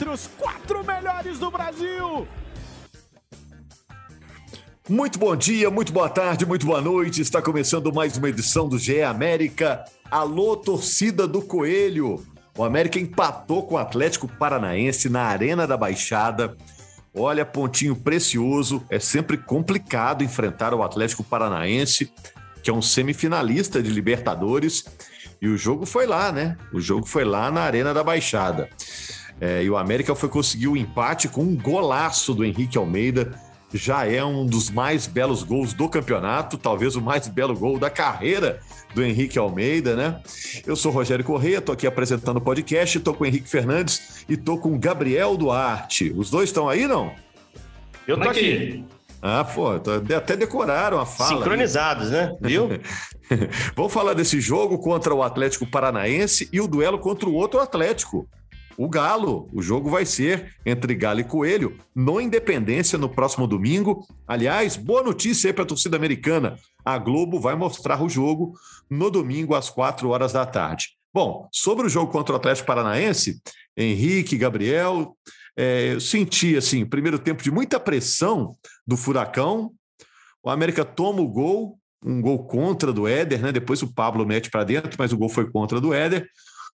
Entre 0.00 0.08
os 0.08 0.26
quatro 0.38 0.82
melhores 0.82 1.38
do 1.38 1.50
Brasil. 1.50 2.26
Muito 4.88 5.18
bom 5.18 5.36
dia, 5.36 5.70
muito 5.70 5.92
boa 5.92 6.08
tarde, 6.08 6.46
muito 6.46 6.64
boa 6.64 6.80
noite. 6.80 7.20
Está 7.20 7.42
começando 7.42 7.92
mais 7.92 8.16
uma 8.16 8.30
edição 8.30 8.66
do 8.66 8.78
GE 8.78 9.02
América. 9.02 9.84
Alô, 10.10 10.56
torcida 10.56 11.28
do 11.28 11.42
Coelho. 11.42 12.24
O 12.56 12.64
América 12.64 12.98
empatou 12.98 13.64
com 13.64 13.74
o 13.74 13.78
Atlético 13.78 14.26
Paranaense 14.26 15.10
na 15.10 15.24
Arena 15.24 15.66
da 15.66 15.76
Baixada. 15.76 16.56
Olha, 17.14 17.44
pontinho 17.44 17.94
precioso. 17.94 18.82
É 18.88 18.98
sempre 18.98 19.36
complicado 19.36 20.24
enfrentar 20.24 20.72
o 20.72 20.82
Atlético 20.82 21.22
Paranaense, 21.22 22.10
que 22.62 22.70
é 22.70 22.72
um 22.72 22.80
semifinalista 22.80 23.82
de 23.82 23.90
Libertadores. 23.90 24.82
E 25.42 25.46
o 25.46 25.58
jogo 25.58 25.84
foi 25.84 26.06
lá, 26.06 26.32
né? 26.32 26.56
O 26.72 26.80
jogo 26.80 27.04
foi 27.06 27.24
lá 27.24 27.50
na 27.50 27.60
Arena 27.60 27.92
da 27.92 28.02
Baixada. 28.02 28.70
É, 29.40 29.62
e 29.62 29.70
o 29.70 29.76
América 29.76 30.14
foi 30.14 30.28
conseguir 30.28 30.68
o 30.68 30.76
empate 30.76 31.28
com 31.28 31.42
um 31.42 31.56
golaço 31.56 32.34
do 32.34 32.44
Henrique 32.44 32.76
Almeida 32.76 33.32
já 33.72 34.06
é 34.06 34.24
um 34.24 34.44
dos 34.44 34.70
mais 34.70 35.06
belos 35.06 35.42
gols 35.42 35.72
do 35.72 35.88
campeonato, 35.88 36.58
talvez 36.58 36.96
o 36.96 37.00
mais 37.00 37.28
belo 37.28 37.56
gol 37.56 37.78
da 37.78 37.88
carreira 37.88 38.60
do 38.94 39.02
Henrique 39.02 39.38
Almeida, 39.38 39.94
né? 39.94 40.20
Eu 40.66 40.74
sou 40.74 40.90
Rogério 40.90 41.24
Corrêa, 41.24 41.60
tô 41.60 41.72
aqui 41.72 41.86
apresentando 41.86 42.38
o 42.38 42.40
podcast, 42.40 42.98
tô 43.00 43.14
com 43.14 43.24
o 43.24 43.26
Henrique 43.26 43.48
Fernandes 43.48 44.24
e 44.28 44.36
tô 44.36 44.58
com 44.58 44.74
o 44.74 44.78
Gabriel 44.78 45.36
Duarte. 45.36 46.12
Os 46.16 46.30
dois 46.30 46.48
estão 46.48 46.68
aí, 46.68 46.86
não? 46.86 47.12
Eu 48.06 48.18
tô 48.18 48.28
aqui. 48.28 48.84
Ah, 49.22 49.44
pô, 49.44 49.68
até 50.16 50.34
decoraram 50.34 50.98
a 50.98 51.04
fala. 51.04 51.36
Sincronizados, 51.36 52.10
né? 52.10 52.34
Viu? 52.40 52.68
Vamos 53.76 53.92
falar 53.92 54.14
desse 54.14 54.40
jogo 54.40 54.78
contra 54.78 55.14
o 55.14 55.22
Atlético 55.22 55.66
Paranaense 55.66 56.48
e 56.52 56.60
o 56.60 56.66
duelo 56.66 56.98
contra 56.98 57.28
o 57.28 57.34
outro 57.34 57.60
Atlético 57.60 58.26
o 58.80 58.88
Galo. 58.88 59.46
O 59.52 59.60
jogo 59.60 59.90
vai 59.90 60.06
ser 60.06 60.56
entre 60.64 60.94
Galo 60.94 61.20
e 61.20 61.24
Coelho 61.24 61.76
no 61.94 62.18
Independência 62.18 62.98
no 62.98 63.10
próximo 63.10 63.46
domingo. 63.46 64.06
Aliás, 64.26 64.74
boa 64.74 65.02
notícia 65.02 65.50
aí 65.50 65.52
para 65.52 65.64
a 65.64 65.66
torcida 65.66 65.98
americana. 65.98 66.56
A 66.82 66.96
Globo 66.96 67.38
vai 67.38 67.54
mostrar 67.54 68.02
o 68.02 68.08
jogo 68.08 68.54
no 68.88 69.10
domingo 69.10 69.54
às 69.54 69.68
quatro 69.68 70.08
horas 70.08 70.32
da 70.32 70.46
tarde. 70.46 70.96
Bom, 71.12 71.46
sobre 71.52 71.84
o 71.86 71.90
jogo 71.90 72.10
contra 72.10 72.32
o 72.32 72.36
Atlético 72.36 72.68
Paranaense, 72.68 73.42
Henrique, 73.76 74.38
Gabriel, 74.38 75.14
é, 75.54 75.92
eu 75.92 76.00
senti 76.00 76.56
assim, 76.56 76.86
primeiro 76.86 77.18
tempo 77.18 77.42
de 77.42 77.50
muita 77.50 77.78
pressão 77.78 78.56
do 78.86 78.96
Furacão. 78.96 79.74
O 80.42 80.48
América 80.48 80.86
toma 80.86 81.20
o 81.20 81.28
gol, 81.28 81.78
um 82.02 82.22
gol 82.22 82.46
contra 82.46 82.94
do 82.94 83.06
Éder, 83.06 83.42
né? 83.42 83.52
Depois 83.52 83.82
o 83.82 83.92
Pablo 83.92 84.24
mete 84.24 84.48
para 84.48 84.64
dentro, 84.64 84.96
mas 84.98 85.12
o 85.12 85.18
gol 85.18 85.28
foi 85.28 85.50
contra 85.50 85.78
do 85.78 85.92
Éder. 85.92 86.26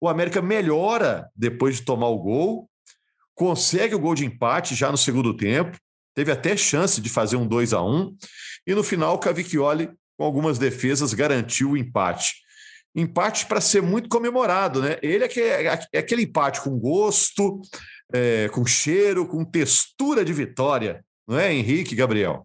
O 0.03 0.09
América 0.09 0.43
melhora 0.43 1.31
depois 1.37 1.77
de 1.77 1.83
tomar 1.83 2.09
o 2.09 2.19
gol, 2.19 2.69
consegue 3.37 3.95
o 3.95 4.01
gol 4.01 4.17
de 4.17 4.27
empate 4.27 4.75
já 4.75 4.91
no 4.91 4.99
segundo 4.99 5.33
tempo, 5.33 5.79
teve 6.13 6.33
até 6.33 6.57
chance 6.57 7.01
de 7.01 7.09
fazer 7.09 7.37
um 7.37 7.47
2 7.47 7.73
a 7.73 7.85
1 7.85 8.17
e 8.67 8.75
no 8.75 8.83
final 8.83 9.17
Cavicchioli, 9.21 9.93
com 10.19 10.25
algumas 10.25 10.59
defesas, 10.59 11.15
garantiu 11.15 11.71
o 11.71 11.77
empate. 11.77 12.35
Empate 12.97 13.47
para 13.47 13.61
ser 13.61 13.81
muito 13.81 14.09
comemorado, 14.09 14.83
né? 14.83 14.99
Ele 15.05 15.23
é, 15.23 15.29
que 15.29 15.41
é, 15.41 15.79
é 15.93 15.99
aquele 16.01 16.23
empate 16.23 16.61
com 16.63 16.77
gosto, 16.81 17.63
é, 18.13 18.49
com 18.49 18.67
cheiro, 18.67 19.29
com 19.29 19.45
textura 19.45 20.25
de 20.25 20.33
vitória, 20.33 21.05
não 21.29 21.39
é, 21.39 21.55
Henrique 21.55 21.95
Gabriel? 21.95 22.45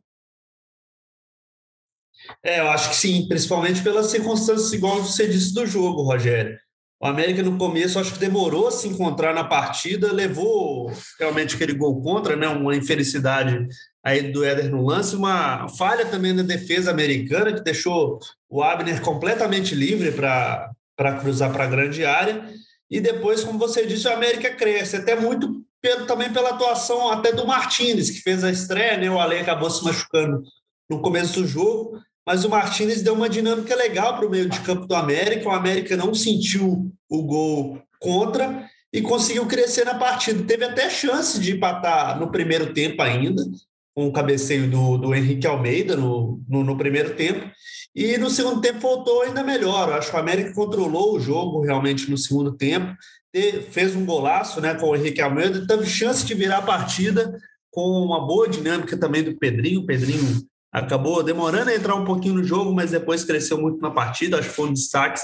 É, 2.43 2.59
eu 2.59 2.69
acho 2.69 2.91
que 2.91 2.95
sim, 2.97 3.27
principalmente 3.27 3.81
pelas 3.81 4.11
circunstâncias, 4.11 4.71
igual 4.73 5.01
você 5.01 5.27
disse 5.27 5.55
do 5.55 5.65
jogo, 5.65 6.03
Rogério. 6.03 6.55
O 6.99 7.05
América 7.05 7.43
no 7.43 7.57
começo 7.57 7.99
acho 7.99 8.13
que 8.13 8.19
demorou 8.19 8.67
a 8.67 8.71
se 8.71 8.87
encontrar 8.87 9.33
na 9.33 9.43
partida, 9.43 10.11
levou 10.11 10.91
realmente 11.19 11.55
aquele 11.55 11.73
gol 11.73 12.01
contra, 12.01 12.35
né? 12.35 12.47
Uma 12.47 12.75
infelicidade 12.75 13.67
aí 14.03 14.31
do 14.31 14.43
Éder 14.43 14.71
no 14.71 14.83
lance, 14.83 15.15
uma 15.15 15.67
falha 15.69 16.07
também 16.07 16.33
na 16.33 16.41
defesa 16.41 16.89
americana 16.89 17.53
que 17.53 17.63
deixou 17.63 18.19
o 18.49 18.63
Abner 18.63 19.01
completamente 19.01 19.75
livre 19.75 20.11
para 20.11 21.19
cruzar 21.21 21.51
para 21.51 21.65
a 21.65 21.67
grande 21.67 22.03
área. 22.03 22.49
E 22.89 22.99
depois, 22.99 23.43
como 23.43 23.59
você 23.59 23.85
disse, 23.85 24.07
o 24.07 24.13
América 24.13 24.49
cresce, 24.55 24.95
até 24.95 25.15
muito 25.15 25.61
pelo, 25.79 26.07
também 26.07 26.33
pela 26.33 26.49
atuação 26.49 27.11
até 27.11 27.31
do 27.31 27.45
Martinez, 27.45 28.09
que 28.09 28.21
fez 28.21 28.43
a 28.43 28.49
estreia, 28.49 28.97
né? 28.97 29.11
O 29.11 29.19
Ale 29.19 29.37
acabou 29.37 29.69
se 29.69 29.85
machucando 29.85 30.41
no 30.89 31.01
começo 31.01 31.41
do 31.41 31.47
jogo, 31.47 31.99
mas 32.27 32.43
o 32.43 32.49
Martinez 32.49 33.01
deu 33.01 33.13
uma 33.13 33.29
dinâmica 33.29 33.73
legal 33.73 34.17
para 34.17 34.27
o 34.27 34.29
meio 34.29 34.49
de 34.49 34.59
campo 34.59 34.85
do 34.85 34.93
América. 34.93 35.47
O 35.47 35.53
América 35.53 35.95
não 35.95 36.13
sentiu 36.13 36.91
o 37.09 37.23
gol 37.23 37.81
contra 38.01 38.67
e 38.91 39.01
conseguiu 39.01 39.45
crescer 39.45 39.85
na 39.85 39.95
partida. 39.95 40.43
Teve 40.43 40.65
até 40.65 40.89
chance 40.89 41.39
de 41.39 41.53
empatar 41.53 42.19
no 42.19 42.29
primeiro 42.29 42.73
tempo 42.73 43.01
ainda, 43.01 43.41
com 43.95 44.07
o 44.07 44.11
cabeceio 44.11 44.69
do, 44.69 44.97
do 44.97 45.15
Henrique 45.15 45.47
Almeida 45.47 45.95
no, 45.95 46.43
no, 46.49 46.65
no 46.65 46.77
primeiro 46.77 47.15
tempo. 47.15 47.49
E 47.95 48.17
no 48.17 48.29
segundo 48.29 48.59
tempo 48.59 48.81
voltou 48.81 49.21
ainda 49.21 49.41
melhor. 49.41 49.87
Eu 49.87 49.95
acho 49.95 50.09
que 50.09 50.15
o 50.17 50.19
América 50.19 50.53
controlou 50.53 51.15
o 51.15 51.21
jogo 51.21 51.61
realmente 51.61 52.11
no 52.11 52.17
segundo 52.17 52.51
tempo. 52.57 52.93
Fez 53.71 53.95
um 53.95 54.05
golaço 54.05 54.59
né, 54.59 54.73
com 54.73 54.87
o 54.87 54.95
Henrique 54.97 55.21
Almeida, 55.21 55.65
teve 55.65 55.85
chance 55.85 56.25
de 56.25 56.33
virar 56.33 56.57
a 56.57 56.61
partida 56.61 57.39
com 57.71 58.03
uma 58.03 58.27
boa 58.27 58.49
dinâmica 58.49 58.97
também 58.97 59.23
do 59.23 59.37
Pedrinho. 59.37 59.79
O 59.79 59.85
Pedrinho 59.85 60.45
acabou 60.79 61.23
demorando 61.23 61.69
a 61.69 61.75
entrar 61.75 61.95
um 61.95 62.05
pouquinho 62.05 62.35
no 62.35 62.43
jogo, 62.43 62.73
mas 62.73 62.91
depois 62.91 63.23
cresceu 63.23 63.59
muito 63.59 63.81
na 63.81 63.91
partida, 63.91 64.37
acho 64.37 64.49
que 64.49 64.55
foi 64.55 64.69
um 64.69 64.73
destaque 64.73 65.19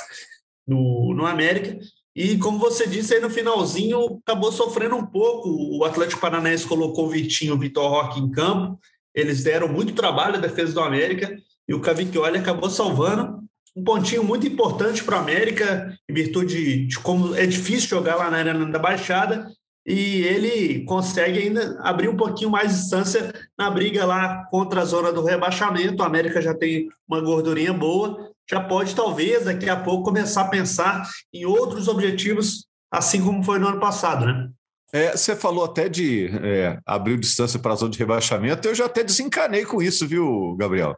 no, 0.67 1.13
no 1.15 1.25
América. 1.25 1.77
E 2.15 2.37
como 2.37 2.59
você 2.59 2.87
disse 2.87 3.13
aí 3.13 3.21
no 3.21 3.29
finalzinho, 3.29 4.19
acabou 4.25 4.51
sofrendo 4.51 4.95
um 4.95 5.05
pouco. 5.05 5.49
O 5.49 5.83
Atlético 5.83 6.21
Paranaense 6.21 6.67
colocou 6.67 7.05
o 7.05 7.09
Vitinho 7.09 7.55
o 7.55 7.59
Vitor 7.59 7.89
Roque 7.89 8.19
em 8.19 8.29
campo. 8.29 8.79
Eles 9.15 9.43
deram 9.43 9.67
muito 9.67 9.93
trabalho 9.93 10.35
à 10.35 10.39
defesa 10.39 10.73
do 10.73 10.81
América 10.81 11.35
e 11.67 11.73
o 11.73 11.79
Cavicchioli 11.79 12.37
acabou 12.37 12.69
salvando 12.69 13.41
um 13.75 13.83
pontinho 13.83 14.23
muito 14.23 14.45
importante 14.45 15.03
para 15.03 15.17
o 15.17 15.19
América, 15.19 15.97
em 16.07 16.13
virtude 16.13 16.85
de 16.85 16.99
como 16.99 17.33
é 17.35 17.45
difícil 17.47 17.89
jogar 17.89 18.15
lá 18.15 18.29
na 18.29 18.37
Arena 18.37 18.65
da 18.67 18.77
Baixada 18.77 19.47
e 19.85 20.21
ele 20.23 20.85
consegue 20.85 21.39
ainda 21.39 21.77
abrir 21.81 22.07
um 22.07 22.15
pouquinho 22.15 22.49
mais 22.49 22.71
de 22.71 22.79
distância 22.79 23.33
na 23.57 23.69
briga 23.69 24.05
lá 24.05 24.45
contra 24.49 24.81
a 24.81 24.85
zona 24.85 25.11
do 25.11 25.23
rebaixamento. 25.23 26.01
O 26.01 26.05
América 26.05 26.41
já 26.41 26.53
tem 26.53 26.87
uma 27.07 27.19
gordurinha 27.19 27.73
boa, 27.73 28.31
já 28.49 28.61
pode 28.61 28.95
talvez 28.95 29.45
daqui 29.45 29.69
a 29.69 29.75
pouco 29.75 30.03
começar 30.03 30.41
a 30.41 30.49
pensar 30.49 31.09
em 31.33 31.45
outros 31.45 31.87
objetivos, 31.87 32.65
assim 32.91 33.21
como 33.21 33.43
foi 33.43 33.59
no 33.59 33.67
ano 33.67 33.79
passado, 33.79 34.25
né? 34.25 34.49
É, 34.93 35.17
você 35.17 35.35
falou 35.35 35.65
até 35.65 35.89
de 35.89 36.27
é, 36.43 36.77
abrir 36.85 37.19
distância 37.19 37.59
para 37.59 37.73
a 37.73 37.75
zona 37.75 37.89
de 37.89 37.97
rebaixamento, 37.97 38.67
eu 38.67 38.75
já 38.75 38.85
até 38.85 39.03
desencanei 39.03 39.65
com 39.65 39.81
isso, 39.81 40.07
viu, 40.07 40.55
Gabriel? 40.55 40.95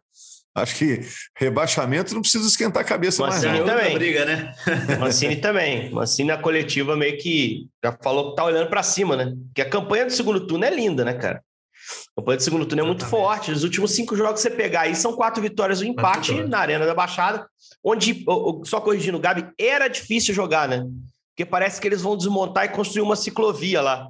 Acho 0.55 0.75
que 0.77 1.01
rebaixamento 1.37 2.13
não 2.13 2.21
precisa 2.21 2.47
esquentar 2.47 2.81
a 2.81 2.85
cabeça 2.85 3.21
Mancini 3.21 3.47
mais. 3.47 3.59
Não. 3.59 3.67
também. 3.67 3.93
briga, 3.93 4.23
né? 4.23 4.55
Mancini 4.97 5.35
também. 5.35 5.91
Mancini 5.91 6.29
na 6.29 6.37
coletiva 6.37 6.95
meio 6.95 7.17
que 7.17 7.67
já 7.83 7.91
falou 8.01 8.29
que 8.29 8.37
tá 8.37 8.45
olhando 8.45 8.69
para 8.69 8.81
cima, 8.81 9.17
né? 9.17 9.33
Porque 9.47 9.61
a 9.61 9.69
campanha 9.69 10.05
do 10.05 10.13
segundo 10.13 10.47
turno 10.47 10.63
é 10.63 10.73
linda, 10.73 11.03
né, 11.03 11.13
cara? 11.13 11.43
A 12.15 12.21
campanha 12.21 12.37
do 12.37 12.43
segundo 12.43 12.65
turno 12.65 12.83
é 12.83 12.85
muito 12.85 13.01
Exatamente. 13.01 13.27
forte. 13.27 13.51
Os 13.51 13.63
últimos 13.65 13.91
cinco 13.91 14.15
jogos 14.15 14.41
que 14.41 14.49
você 14.49 14.55
pegar 14.55 14.81
aí 14.81 14.95
são 14.95 15.13
quatro 15.13 15.41
vitórias 15.41 15.81
um 15.81 15.85
empate 15.85 16.33
na 16.43 16.59
Arena 16.59 16.85
da 16.85 16.95
Baixada, 16.95 17.45
onde, 17.83 18.23
só 18.63 18.79
corrigindo 18.79 19.17
o 19.17 19.21
Gabi, 19.21 19.49
era 19.59 19.89
difícil 19.89 20.33
jogar, 20.33 20.69
né? 20.69 20.85
Porque 21.35 21.45
parece 21.45 21.81
que 21.81 21.87
eles 21.87 22.01
vão 22.01 22.15
desmontar 22.15 22.63
e 22.63 22.69
construir 22.69 23.01
uma 23.01 23.17
ciclovia 23.17 23.81
lá. 23.81 24.07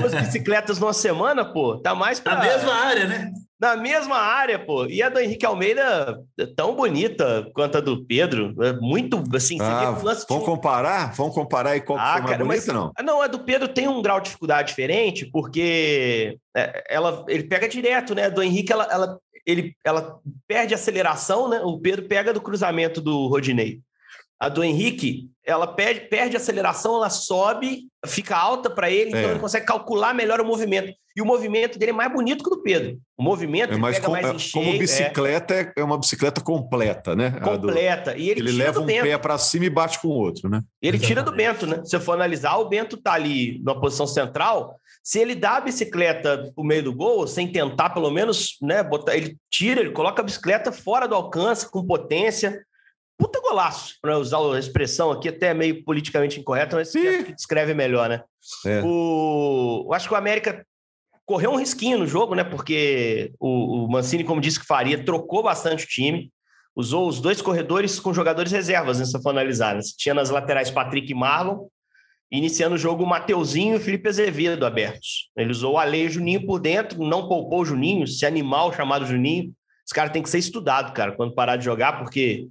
Duas 0.00 0.14
bicicletas 0.14 0.78
numa 0.78 0.92
semana, 0.92 1.44
pô, 1.44 1.76
tá 1.78 1.94
mais 1.94 2.20
pra... 2.20 2.36
Na 2.36 2.42
mesma 2.42 2.74
área, 2.74 3.06
né? 3.06 3.32
Na 3.60 3.76
mesma 3.76 4.16
área, 4.16 4.58
pô. 4.58 4.86
E 4.86 5.02
a 5.02 5.08
do 5.08 5.20
Henrique 5.20 5.46
Almeida 5.46 6.18
é 6.38 6.46
tão 6.46 6.74
bonita 6.74 7.48
quanto 7.54 7.78
a 7.78 7.80
do 7.80 8.04
Pedro. 8.04 8.54
É 8.62 8.72
muito, 8.72 9.22
assim... 9.34 9.56
Ah, 9.60 9.92
vamos 9.92 10.20
de... 10.20 10.26
comparar? 10.26 11.12
Vamos 11.14 11.34
comparar 11.34 11.76
e 11.76 11.80
qual 11.80 11.98
ah, 11.98 12.02
foi 12.02 12.22
mais 12.22 12.30
cara, 12.32 12.44
bonita, 12.44 12.66
mas, 12.66 12.74
não? 12.74 12.92
Não, 13.04 13.22
a 13.22 13.26
do 13.26 13.40
Pedro 13.40 13.68
tem 13.68 13.86
um 13.86 14.02
grau 14.02 14.18
de 14.18 14.26
dificuldade 14.26 14.68
diferente, 14.68 15.26
porque 15.30 16.38
é, 16.56 16.84
ela, 16.88 17.24
ele 17.28 17.44
pega 17.44 17.68
direto, 17.68 18.14
né? 18.14 18.26
A 18.26 18.30
do 18.30 18.42
Henrique, 18.42 18.72
ela, 18.72 18.88
ela, 18.90 19.18
ele, 19.46 19.76
ela 19.84 20.18
perde 20.48 20.74
aceleração, 20.74 21.48
né? 21.48 21.60
O 21.60 21.78
Pedro 21.78 22.08
pega 22.08 22.32
do 22.32 22.40
cruzamento 22.40 23.00
do 23.00 23.28
Rodinei. 23.28 23.80
A 24.42 24.48
do 24.48 24.64
Henrique, 24.64 25.28
ela 25.46 25.68
perde, 25.68 26.00
perde 26.08 26.36
aceleração, 26.36 26.96
ela 26.96 27.08
sobe, 27.10 27.86
fica 28.06 28.36
alta 28.36 28.68
para 28.68 28.90
ele, 28.90 29.10
então 29.10 29.20
É. 29.20 29.30
ele 29.30 29.38
consegue 29.38 29.64
calcular 29.66 30.12
melhor 30.12 30.40
o 30.40 30.44
movimento. 30.44 30.92
E 31.16 31.22
o 31.22 31.24
movimento 31.26 31.78
dele 31.78 31.90
é 31.90 31.94
mais 31.94 32.10
bonito 32.12 32.42
que 32.42 32.50
o 32.50 32.56
do 32.56 32.62
Pedro. 32.62 32.98
O 33.16 33.22
movimento 33.22 33.70
É 33.70 33.74
ele 33.74 33.80
mais 33.80 33.96
pega 33.96 34.06
com- 34.06 34.12
mais 34.12 34.26
é- 34.48 34.50
como 34.52 34.78
bicicleta, 34.78 35.54
é, 35.54 35.72
é 35.76 35.84
uma 35.84 35.96
bicicleta 35.96 36.40
completa, 36.40 37.14
né? 37.14 37.36
A 37.40 37.56
do- 37.56 37.68
completa. 37.68 38.16
E 38.16 38.30
ele, 38.30 38.40
ele 38.40 38.50
tira 38.50 38.64
leva 38.64 38.72
do 38.80 38.82
um 38.82 38.86
Bento. 38.86 39.04
pé 39.04 39.18
para 39.18 39.38
cima 39.38 39.64
e 39.66 39.70
bate 39.70 40.00
com 40.00 40.08
o 40.08 40.10
outro, 40.10 40.48
né? 40.48 40.60
E 40.82 40.88
ele 40.88 40.98
tira 40.98 41.22
do. 41.22 41.30
Bento, 41.30 41.64
né? 41.66 41.82
Se 41.84 41.94
eu 41.94 42.00
for 42.00 42.14
analisar, 42.14 42.56
o 42.56 42.68
Bento 42.68 42.96
tá 42.96 43.12
ali 43.12 43.60
na 43.62 43.74
posição 43.76 44.06
central. 44.08 44.76
Se 45.04 45.20
ele 45.20 45.34
dá 45.36 45.58
a 45.58 45.60
bicicleta 45.60 46.50
pro 46.54 46.64
meio 46.64 46.82
do 46.82 46.92
gol, 46.94 47.26
sem 47.28 47.46
tentar 47.50 47.90
pelo 47.90 48.10
menos, 48.10 48.56
né, 48.62 48.82
botar, 48.82 49.16
ele 49.16 49.36
tira, 49.50 49.80
ele 49.80 49.90
coloca 49.92 50.20
a 50.20 50.24
bicicleta 50.24 50.72
fora 50.72 51.06
do 51.06 51.14
alcance, 51.14 51.70
com 51.70 51.86
potência. 51.86 52.60
Puta 53.22 53.40
golaço, 53.40 53.94
para 54.02 54.18
usar 54.18 54.38
a 54.38 54.58
expressão 54.58 55.12
aqui, 55.12 55.28
até 55.28 55.54
meio 55.54 55.84
politicamente 55.84 56.40
incorreta, 56.40 56.74
mas 56.74 56.90
que 56.90 57.32
descreve 57.32 57.72
melhor, 57.72 58.08
né? 58.08 58.24
É. 58.66 58.82
O, 58.84 59.84
eu 59.86 59.94
acho 59.94 60.08
que 60.08 60.14
o 60.14 60.16
América 60.16 60.66
correu 61.24 61.52
um 61.52 61.56
risquinho 61.56 61.98
no 61.98 62.06
jogo, 62.06 62.34
né? 62.34 62.42
Porque 62.42 63.32
o, 63.38 63.84
o 63.84 63.88
Mancini, 63.88 64.24
como 64.24 64.40
disse 64.40 64.58
que 64.58 64.66
faria, 64.66 65.04
trocou 65.04 65.40
bastante 65.40 65.84
o 65.84 65.88
time, 65.88 66.32
usou 66.74 67.06
os 67.06 67.20
dois 67.20 67.40
corredores 67.40 68.00
com 68.00 68.12
jogadores 68.12 68.50
reservas, 68.50 68.98
né, 68.98 69.04
se 69.04 69.22
for 69.22 69.30
analisar. 69.30 69.76
Né? 69.76 69.82
Tinha 69.96 70.16
nas 70.16 70.28
laterais 70.28 70.68
Patrick 70.68 71.12
e 71.12 71.14
Marlon, 71.14 71.68
iniciando 72.28 72.74
o 72.74 72.78
jogo 72.78 73.04
o 73.04 73.06
Mateuzinho 73.06 73.74
e 73.74 73.76
o 73.76 73.80
Felipe 73.80 74.08
Azevedo 74.08 74.66
abertos. 74.66 75.30
Ele 75.36 75.52
usou 75.52 75.74
o 75.74 75.78
Ale 75.78 76.02
e 76.02 76.06
o 76.08 76.10
Juninho 76.10 76.44
por 76.44 76.58
dentro, 76.58 77.04
não 77.04 77.28
poupou 77.28 77.60
o 77.60 77.64
Juninho, 77.64 78.02
esse 78.02 78.26
animal 78.26 78.72
chamado 78.72 79.06
Juninho. 79.06 79.52
Esse 79.86 79.94
cara 79.94 80.10
tem 80.10 80.22
que 80.22 80.30
ser 80.30 80.38
estudado, 80.38 80.92
cara, 80.92 81.12
quando 81.12 81.36
parar 81.36 81.54
de 81.54 81.64
jogar, 81.64 81.98
porque 81.98 82.48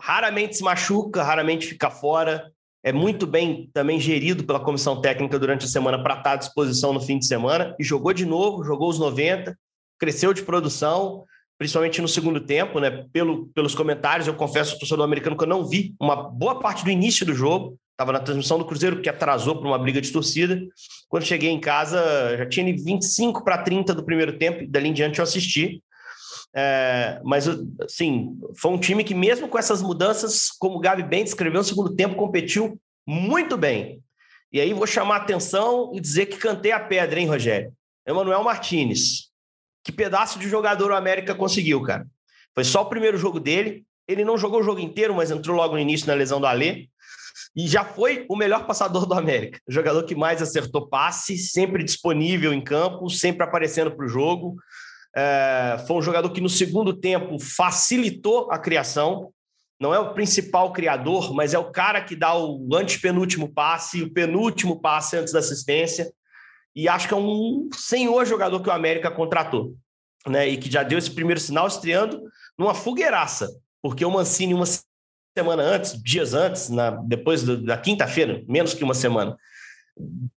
raramente 0.00 0.56
se 0.56 0.62
machuca, 0.62 1.22
raramente 1.22 1.66
fica 1.66 1.90
fora. 1.90 2.50
É 2.82 2.92
muito 2.92 3.26
bem 3.26 3.68
também 3.72 3.98
gerido 3.98 4.44
pela 4.44 4.60
comissão 4.60 5.00
técnica 5.00 5.38
durante 5.38 5.64
a 5.64 5.68
semana 5.68 6.02
para 6.02 6.18
estar 6.18 6.32
à 6.32 6.36
disposição 6.36 6.92
no 6.92 7.00
fim 7.00 7.18
de 7.18 7.26
semana. 7.26 7.74
E 7.78 7.84
jogou 7.84 8.12
de 8.12 8.24
novo, 8.24 8.62
jogou 8.64 8.88
os 8.88 8.98
90, 8.98 9.58
cresceu 9.98 10.32
de 10.32 10.42
produção, 10.42 11.24
principalmente 11.58 12.00
no 12.00 12.08
segundo 12.08 12.40
tempo, 12.40 12.78
né? 12.78 13.04
Pelo, 13.12 13.46
pelos 13.48 13.74
comentários, 13.74 14.28
eu 14.28 14.34
confesso 14.34 14.74
ao 14.74 14.78
torcedor 14.78 15.04
americano 15.04 15.36
que 15.36 15.42
eu 15.42 15.48
não 15.48 15.64
vi 15.64 15.94
uma 16.00 16.14
boa 16.14 16.60
parte 16.60 16.84
do 16.84 16.90
início 16.90 17.26
do 17.26 17.34
jogo. 17.34 17.76
Estava 17.92 18.12
na 18.12 18.20
transmissão 18.20 18.58
do 18.58 18.66
Cruzeiro, 18.66 19.00
que 19.00 19.08
atrasou 19.08 19.56
por 19.56 19.66
uma 19.66 19.78
briga 19.78 20.00
de 20.02 20.12
torcida. 20.12 20.60
Quando 21.08 21.24
cheguei 21.24 21.50
em 21.50 21.58
casa, 21.58 22.36
já 22.36 22.46
tinha 22.46 22.66
25 22.66 23.42
para 23.42 23.58
30 23.58 23.94
do 23.94 24.04
primeiro 24.04 24.38
tempo, 24.38 24.62
e 24.62 24.66
dali 24.66 24.90
em 24.90 24.92
diante 24.92 25.18
eu 25.18 25.22
assisti. 25.22 25.82
É, 26.58 27.20
mas, 27.22 27.46
assim, 27.82 28.40
foi 28.58 28.70
um 28.70 28.78
time 28.78 29.04
que, 29.04 29.14
mesmo 29.14 29.46
com 29.46 29.58
essas 29.58 29.82
mudanças, 29.82 30.48
como 30.58 30.76
o 30.76 30.80
Gabi 30.80 31.02
bem 31.02 31.22
descreveu, 31.22 31.60
no 31.60 31.64
segundo 31.64 31.94
tempo 31.94 32.14
competiu 32.14 32.80
muito 33.06 33.58
bem. 33.58 34.02
E 34.50 34.58
aí 34.58 34.72
vou 34.72 34.86
chamar 34.86 35.16
a 35.16 35.18
atenção 35.18 35.92
e 35.94 36.00
dizer 36.00 36.26
que 36.26 36.38
cantei 36.38 36.72
a 36.72 36.80
pedra, 36.80 37.20
hein, 37.20 37.28
Rogério? 37.28 37.74
Emanuel 38.06 38.42
Martinez. 38.42 39.30
Que 39.84 39.92
pedaço 39.92 40.38
de 40.38 40.48
jogador 40.48 40.90
o 40.90 40.96
América 40.96 41.34
conseguiu, 41.34 41.82
cara. 41.82 42.06
Foi 42.54 42.64
só 42.64 42.82
o 42.82 42.86
primeiro 42.86 43.18
jogo 43.18 43.38
dele. 43.38 43.84
Ele 44.08 44.24
não 44.24 44.38
jogou 44.38 44.60
o 44.60 44.62
jogo 44.62 44.80
inteiro, 44.80 45.14
mas 45.14 45.30
entrou 45.30 45.54
logo 45.54 45.74
no 45.74 45.80
início 45.80 46.06
na 46.06 46.14
lesão 46.14 46.40
do 46.40 46.46
Alê. 46.46 46.88
E 47.54 47.68
já 47.68 47.84
foi 47.84 48.24
o 48.30 48.36
melhor 48.36 48.66
passador 48.66 49.04
do 49.04 49.14
América. 49.14 49.60
O 49.68 49.72
jogador 49.72 50.04
que 50.04 50.14
mais 50.14 50.40
acertou 50.40 50.88
passe, 50.88 51.36
sempre 51.36 51.84
disponível 51.84 52.52
em 52.52 52.62
campo, 52.62 53.10
sempre 53.10 53.44
aparecendo 53.44 53.90
para 53.90 54.06
o 54.06 54.08
jogo. 54.08 54.56
É, 55.16 55.82
foi 55.86 55.96
um 55.96 56.02
jogador 56.02 56.28
que 56.30 56.42
no 56.42 56.48
segundo 56.48 56.92
tempo 56.92 57.38
facilitou 57.38 58.50
a 58.50 58.58
criação. 58.58 59.32
Não 59.80 59.94
é 59.94 59.98
o 59.98 60.12
principal 60.12 60.72
criador, 60.72 61.34
mas 61.34 61.54
é 61.54 61.58
o 61.58 61.70
cara 61.70 62.02
que 62.02 62.14
dá 62.14 62.36
o 62.36 62.68
antepenúltimo 62.74 63.48
passe, 63.52 64.02
o 64.02 64.12
penúltimo 64.12 64.80
passe 64.80 65.16
antes 65.16 65.32
da 65.32 65.38
assistência. 65.38 66.12
E 66.74 66.88
acho 66.88 67.08
que 67.08 67.14
é 67.14 67.16
um 67.16 67.68
senhor 67.72 68.26
jogador 68.26 68.60
que 68.60 68.68
o 68.68 68.72
América 68.72 69.10
contratou. 69.10 69.74
Né? 70.26 70.48
E 70.48 70.56
que 70.58 70.70
já 70.70 70.82
deu 70.82 70.98
esse 70.98 71.10
primeiro 71.10 71.40
sinal 71.40 71.66
estreando 71.66 72.22
numa 72.58 72.74
fogueiraça. 72.74 73.48
Porque 73.82 74.04
o 74.04 74.10
Mancini, 74.10 74.52
uma 74.52 74.66
semana 75.36 75.62
antes, 75.62 76.02
dias 76.02 76.34
antes, 76.34 76.68
na, 76.68 76.90
depois 76.90 77.42
da 77.42 77.78
quinta-feira, 77.78 78.42
menos 78.48 78.74
que 78.74 78.84
uma 78.84 78.94
semana, 78.94 79.36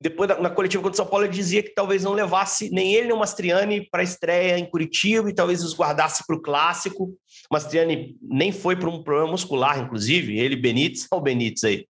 depois 0.00 0.28
da, 0.28 0.38
na 0.38 0.50
coletiva 0.50 0.82
contra 0.82 0.94
o 0.94 0.96
São 0.96 1.06
Paulo, 1.06 1.24
ele 1.24 1.32
dizia 1.32 1.62
que 1.62 1.74
talvez 1.74 2.04
não 2.04 2.12
levasse 2.12 2.70
nem 2.70 2.94
ele 2.94 3.06
nem 3.06 3.16
o 3.16 3.18
Mastriani 3.18 3.88
para 3.88 4.02
a 4.02 4.04
estreia 4.04 4.58
em 4.58 4.68
Curitiba 4.68 5.30
e 5.30 5.34
talvez 5.34 5.64
os 5.64 5.74
guardasse 5.74 6.26
para 6.26 6.36
o 6.36 6.42
clássico. 6.42 7.04
O 7.04 7.54
Mastriani 7.54 8.16
nem 8.20 8.52
foi 8.52 8.76
para 8.76 8.90
um 8.90 9.02
problema 9.02 9.30
muscular, 9.30 9.78
inclusive, 9.78 10.38
ele 10.38 10.56
Benítez, 10.56 11.06
olha 11.10 11.18
o 11.20 11.22
Benítez 11.22 11.64
aí. 11.64 11.86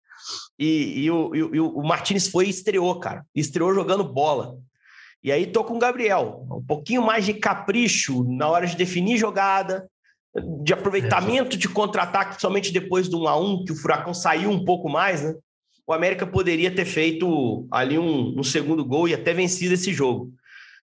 E, 0.57 1.03
e, 1.05 1.11
o, 1.11 1.35
e, 1.35 1.59
o, 1.59 1.81
foi 2.31 2.47
e 2.47 2.49
estreou, 2.49 2.99
cara. 2.99 3.25
Estreou 3.35 3.73
jogando 3.73 4.03
bola. 4.03 4.57
E 5.23 5.31
aí 5.31 5.47
tô 5.47 5.63
com 5.63 5.75
o 5.75 5.79
Gabriel. 5.79 6.45
Um 6.51 6.63
pouquinho 6.63 7.01
mais 7.01 7.25
de 7.25 7.33
capricho 7.33 8.23
na 8.23 8.47
hora 8.47 8.67
de 8.67 8.75
definir 8.75 9.17
jogada, 9.17 9.89
de 10.63 10.73
aproveitamento 10.73 11.57
de 11.57 11.67
contra-ataque, 11.67 12.39
somente 12.39 12.71
depois 12.71 13.07
do 13.07 13.23
1 13.23 13.27
a 13.27 13.39
1 13.39 13.65
que 13.65 13.71
o 13.71 13.75
Furacão 13.75 14.13
saiu 14.13 14.49
um 14.49 14.63
pouco 14.63 14.89
mais, 14.89 15.23
né? 15.23 15.33
O 15.87 15.93
América 15.93 16.25
poderia 16.25 16.73
ter 16.73 16.85
feito 16.85 17.67
ali 17.71 17.97
um, 17.97 18.39
um, 18.39 18.43
segundo 18.43 18.83
gol 18.83 19.07
e 19.07 19.13
até 19.13 19.33
vencido 19.33 19.73
esse 19.73 19.93
jogo. 19.93 20.33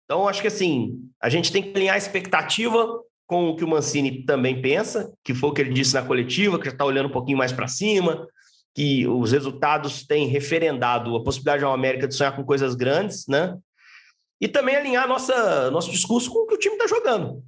Então, 0.04 0.28
acho 0.28 0.40
que 0.40 0.48
assim, 0.48 1.00
a 1.20 1.28
gente 1.28 1.50
tem 1.50 1.62
que 1.62 1.76
alinhar 1.76 1.94
a 1.94 1.98
expectativa 1.98 3.00
com 3.26 3.48
o 3.48 3.56
que 3.56 3.64
o 3.64 3.68
Mancini 3.68 4.24
também 4.24 4.60
pensa, 4.60 5.12
que 5.24 5.34
foi 5.34 5.50
o 5.50 5.52
que 5.52 5.62
ele 5.62 5.72
disse 5.72 5.94
na 5.94 6.02
coletiva, 6.02 6.58
que 6.58 6.66
já 6.66 6.72
está 6.72 6.84
olhando 6.84 7.08
um 7.08 7.12
pouquinho 7.12 7.38
mais 7.38 7.50
para 7.50 7.66
cima, 7.66 8.26
que 8.74 9.06
os 9.06 9.32
resultados 9.32 10.06
têm 10.06 10.28
referendado 10.28 11.16
a 11.16 11.24
possibilidade 11.24 11.62
da 11.62 11.72
América 11.72 12.06
de 12.06 12.14
sonhar 12.14 12.36
com 12.36 12.44
coisas 12.44 12.74
grandes, 12.74 13.26
né? 13.26 13.56
E 14.40 14.48
também 14.48 14.76
alinhar 14.76 15.08
nossa, 15.08 15.70
nosso 15.70 15.90
discurso 15.90 16.30
com 16.30 16.40
o 16.40 16.46
que 16.46 16.54
o 16.54 16.58
time 16.58 16.74
está 16.74 16.86
jogando. 16.86 17.42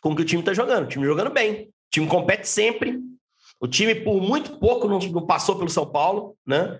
Com 0.00 0.12
o 0.12 0.16
que 0.16 0.22
o 0.22 0.24
time 0.24 0.40
está 0.40 0.54
jogando. 0.54 0.84
O 0.84 0.88
time 0.88 1.04
jogando 1.04 1.30
bem. 1.30 1.64
O 1.64 1.70
time 1.90 2.06
compete 2.06 2.48
sempre, 2.48 2.98
o 3.66 3.68
time, 3.68 3.94
por 3.94 4.20
muito 4.20 4.58
pouco, 4.58 4.88
não, 4.88 4.98
não 4.98 5.26
passou 5.26 5.56
pelo 5.56 5.68
São 5.68 5.84
Paulo, 5.84 6.36
né? 6.46 6.78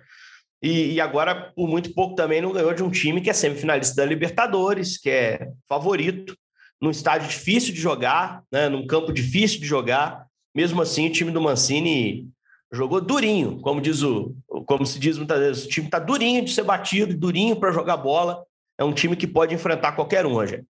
E, 0.61 0.93
e, 0.93 1.01
agora, 1.01 1.51
por 1.55 1.67
muito 1.67 1.93
pouco, 1.93 2.15
também 2.15 2.41
não 2.41 2.51
ganhou 2.51 2.73
de 2.73 2.81
um 2.81 2.89
time 2.89 3.21
que 3.21 3.29
é 3.29 3.33
semifinalista 3.33 3.95
da 3.95 4.05
Libertadores, 4.05 4.97
que 4.97 5.09
é 5.09 5.49
favorito, 5.69 6.35
num 6.81 6.89
estádio 6.89 7.27
difícil 7.27 7.73
de 7.73 7.79
jogar, 7.79 8.41
né? 8.51 8.67
num 8.67 8.87
campo 8.87 9.13
difícil 9.13 9.59
de 9.59 9.67
jogar. 9.67 10.25
Mesmo 10.55 10.81
assim, 10.81 11.07
o 11.07 11.11
time 11.11 11.29
do 11.29 11.41
Mancini 11.41 12.27
jogou 12.71 12.99
durinho, 12.99 13.59
como 13.61 13.79
diz 13.79 14.01
o, 14.01 14.35
como 14.65 14.85
se 14.85 14.97
diz 14.97 15.17
muitas 15.17 15.39
vezes, 15.39 15.65
o 15.65 15.69
time 15.69 15.87
está 15.87 15.99
durinho 15.99 16.43
de 16.43 16.51
ser 16.51 16.63
batido, 16.63 17.15
durinho 17.15 17.55
para 17.55 17.71
jogar 17.71 17.97
bola. 17.97 18.43
É 18.79 18.83
um 18.83 18.93
time 18.93 19.15
que 19.15 19.27
pode 19.27 19.53
enfrentar 19.53 19.91
qualquer 19.91 20.25
um, 20.25 20.33
Rogério. 20.33 20.65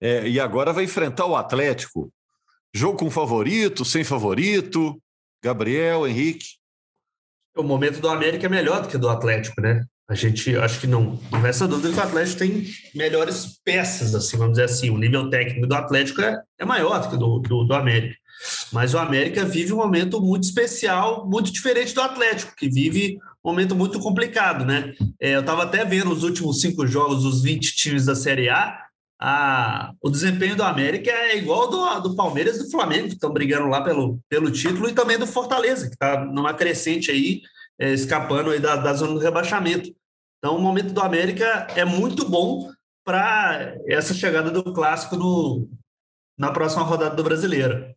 É, 0.00 0.28
e 0.28 0.40
agora 0.40 0.72
vai 0.72 0.84
enfrentar 0.84 1.26
o 1.26 1.36
Atlético. 1.36 2.12
Jogo 2.74 2.98
com 2.98 3.10
favorito, 3.10 3.84
sem 3.84 4.04
favorito. 4.04 5.00
Gabriel, 5.42 6.06
Henrique. 6.06 6.46
O 7.56 7.62
momento 7.62 8.00
do 8.00 8.08
América 8.08 8.46
é 8.46 8.48
melhor 8.48 8.82
do 8.82 8.88
que 8.88 8.98
do 8.98 9.08
Atlético, 9.08 9.60
né? 9.60 9.84
A 10.08 10.14
gente 10.14 10.56
acho 10.56 10.80
que 10.80 10.86
não, 10.86 11.20
não 11.30 11.40
resta 11.40 11.68
dúvida 11.68 11.92
que 11.92 11.98
o 11.98 12.02
Atlético 12.02 12.38
tem 12.40 12.66
melhores 12.94 13.60
peças, 13.64 14.14
assim, 14.14 14.36
vamos 14.36 14.54
dizer 14.54 14.64
assim. 14.64 14.90
O 14.90 14.98
nível 14.98 15.30
técnico 15.30 15.68
do 15.68 15.74
Atlético 15.74 16.20
é, 16.20 16.36
é 16.58 16.64
maior 16.64 17.00
do 17.00 17.10
que 17.10 17.16
do, 17.16 17.38
do, 17.38 17.64
do 17.64 17.74
América. 17.74 18.16
Mas 18.72 18.92
o 18.92 18.98
América 18.98 19.44
vive 19.44 19.72
um 19.72 19.76
momento 19.76 20.20
muito 20.20 20.44
especial, 20.44 21.28
muito 21.28 21.52
diferente 21.52 21.94
do 21.94 22.00
Atlético, 22.00 22.56
que 22.56 22.68
vive 22.68 23.18
um 23.44 23.50
momento 23.50 23.76
muito 23.76 24.00
complicado, 24.00 24.64
né? 24.64 24.94
É, 25.20 25.36
eu 25.36 25.40
estava 25.40 25.62
até 25.62 25.84
vendo 25.84 26.10
os 26.10 26.24
últimos 26.24 26.60
cinco 26.60 26.86
jogos 26.86 27.22
dos 27.22 27.42
20 27.42 27.76
times 27.76 28.06
da 28.06 28.14
Série 28.14 28.48
A. 28.48 28.78
A, 29.22 29.92
o 30.00 30.08
desempenho 30.08 30.56
do 30.56 30.62
América 30.62 31.10
é 31.10 31.36
igual 31.36 31.68
do, 31.68 32.00
do 32.00 32.16
Palmeiras 32.16 32.56
e 32.56 32.64
do 32.64 32.70
Flamengo, 32.70 33.08
que 33.08 33.14
estão 33.14 33.30
brigando 33.30 33.68
lá 33.68 33.82
pelo, 33.82 34.18
pelo 34.30 34.50
título, 34.50 34.88
e 34.88 34.94
também 34.94 35.18
do 35.18 35.26
Fortaleza, 35.26 35.88
que 35.88 35.92
está 35.92 36.24
numa 36.24 36.54
crescente 36.54 37.10
aí, 37.10 37.42
é, 37.78 37.92
escapando 37.92 38.50
aí 38.50 38.58
da, 38.58 38.76
da 38.76 38.94
zona 38.94 39.12
do 39.12 39.18
rebaixamento. 39.18 39.94
Então, 40.38 40.56
o 40.56 40.60
momento 40.60 40.94
do 40.94 41.02
América 41.02 41.66
é 41.76 41.84
muito 41.84 42.26
bom 42.26 42.70
para 43.04 43.74
essa 43.86 44.14
chegada 44.14 44.50
do 44.50 44.72
clássico 44.72 45.16
no, 45.16 45.68
na 46.38 46.50
próxima 46.50 46.82
rodada 46.82 47.14
do 47.14 47.22
Brasileiro. 47.22 47.92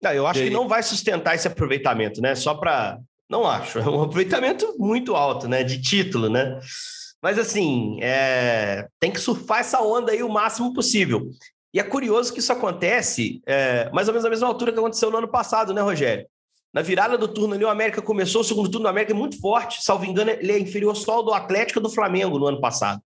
Não, 0.00 0.12
eu 0.12 0.26
acho 0.26 0.40
que 0.40 0.50
não 0.50 0.68
vai 0.68 0.82
sustentar 0.84 1.34
esse 1.34 1.48
aproveitamento, 1.48 2.20
né? 2.20 2.34
Só 2.36 2.54
para. 2.54 3.00
Não 3.28 3.44
acho. 3.44 3.80
É 3.80 3.88
um 3.88 4.02
aproveitamento 4.04 4.76
muito 4.78 5.16
alto, 5.16 5.48
né? 5.48 5.64
De 5.64 5.80
título, 5.80 6.28
né? 6.28 6.60
Mas 7.26 7.40
assim, 7.40 7.98
é... 8.02 8.86
tem 9.00 9.10
que 9.10 9.18
surfar 9.18 9.58
essa 9.58 9.82
onda 9.82 10.12
aí 10.12 10.22
o 10.22 10.28
máximo 10.28 10.72
possível. 10.72 11.28
E 11.74 11.80
é 11.80 11.82
curioso 11.82 12.32
que 12.32 12.38
isso 12.38 12.52
acontece 12.52 13.42
é... 13.44 13.90
mais 13.90 14.06
ou 14.06 14.14
menos 14.14 14.22
na 14.22 14.30
mesma 14.30 14.46
altura 14.46 14.72
que 14.72 14.78
aconteceu 14.78 15.10
no 15.10 15.18
ano 15.18 15.26
passado, 15.26 15.74
né, 15.74 15.80
Rogério? 15.80 16.24
Na 16.72 16.82
virada 16.82 17.18
do 17.18 17.26
turno 17.26 17.54
ali, 17.54 17.64
o 17.64 17.68
América 17.68 18.00
começou, 18.00 18.42
o 18.42 18.44
segundo 18.44 18.70
turno 18.70 18.84
do 18.84 18.88
América 18.88 19.12
é 19.12 19.16
muito 19.16 19.40
forte. 19.40 19.82
Salvo 19.82 20.04
engano, 20.04 20.30
ele 20.30 20.52
é 20.52 20.58
inferior 20.60 20.94
só 20.94 21.14
ao 21.14 21.24
do 21.24 21.34
Atlético 21.34 21.80
do 21.80 21.90
Flamengo 21.90 22.38
no 22.38 22.46
ano 22.46 22.60
passado. 22.60 23.02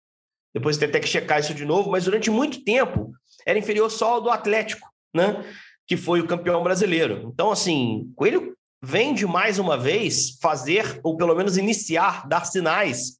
Depois 0.53 0.77
tem 0.77 0.87
até 0.87 1.01
que 1.01 1.09
checar 1.09 1.41
isso 1.41 1.55
de 1.55 1.65
novo, 1.65 1.91
mas 1.91 2.05
durante 2.05 2.31
muito 2.31 2.63
tempo 2.63 3.13
era 3.47 3.59
inferior 3.59 3.91
só 3.91 4.17
ao 4.17 4.21
do 4.21 4.29
Atlético, 4.29 4.87
né? 5.15 5.43
Que 5.87 5.97
foi 5.97 6.21
o 6.21 6.27
campeão 6.27 6.63
brasileiro. 6.63 7.31
Então, 7.33 7.51
assim, 7.51 8.13
Coelho 8.15 8.55
vem 8.83 9.15
de 9.15 9.25
mais 9.25 9.59
uma 9.59 9.79
vez 9.79 10.37
fazer, 10.43 11.01
ou 11.03 11.17
pelo 11.17 11.35
menos 11.35 11.57
iniciar, 11.57 12.29
dar 12.29 12.45
sinais 12.45 13.19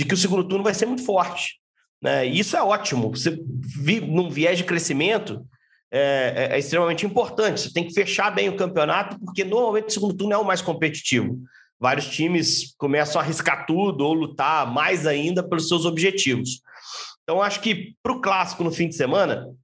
de 0.00 0.06
que 0.06 0.14
o 0.14 0.16
segundo 0.16 0.48
turno 0.48 0.64
vai 0.64 0.72
ser 0.72 0.86
muito 0.86 1.04
forte. 1.04 1.60
Né? 2.00 2.26
E 2.26 2.38
isso 2.38 2.56
é 2.56 2.62
ótimo. 2.62 3.10
Você 3.10 3.38
vi, 3.44 4.00
num 4.00 4.30
viés 4.30 4.56
de 4.56 4.64
crescimento 4.64 5.46
é, 5.92 6.48
é, 6.50 6.56
é, 6.56 6.58
extremamente 6.58 7.04
importante. 7.04 7.60
Você 7.60 7.70
tem 7.70 7.86
que 7.86 7.92
fechar 7.92 8.30
bem 8.30 8.48
o 8.48 8.56
campeonato, 8.56 9.20
porque 9.20 9.44
normalmente 9.44 9.88
o 9.88 9.92
segundo 9.92 10.16
turno 10.16 10.32
é 10.32 10.38
o 10.38 10.44
mais 10.44 10.62
competitivo. 10.62 11.38
Vários 11.78 12.08
times 12.08 12.74
começam 12.78 13.20
a 13.20 13.24
arriscar 13.24 13.66
tudo 13.66 14.06
ou 14.06 14.14
lutar 14.14 14.72
mais 14.72 15.06
ainda 15.06 15.46
pelos 15.46 15.68
seus 15.68 15.84
objetivos. 15.84 16.62
Então, 17.22 17.42
acho 17.42 17.60
que 17.60 17.94
para 18.02 18.12
o 18.12 18.22
clássico 18.22 18.64
no 18.64 18.72
fim 18.72 18.88
de 18.88 18.96
semana, 18.96 19.54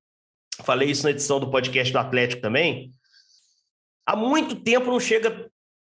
falei 0.65 0.91
isso 0.91 1.05
na 1.05 1.13
edição 1.13 1.41
do 1.41 1.51
podcast 1.51 1.91
do 1.91 1.99
Atlético 1.99 2.43
também, 2.43 2.91
há 4.05 4.15
muito 4.15 4.55
tempo 4.55 4.91
não 4.91 5.01
chega 5.01 5.51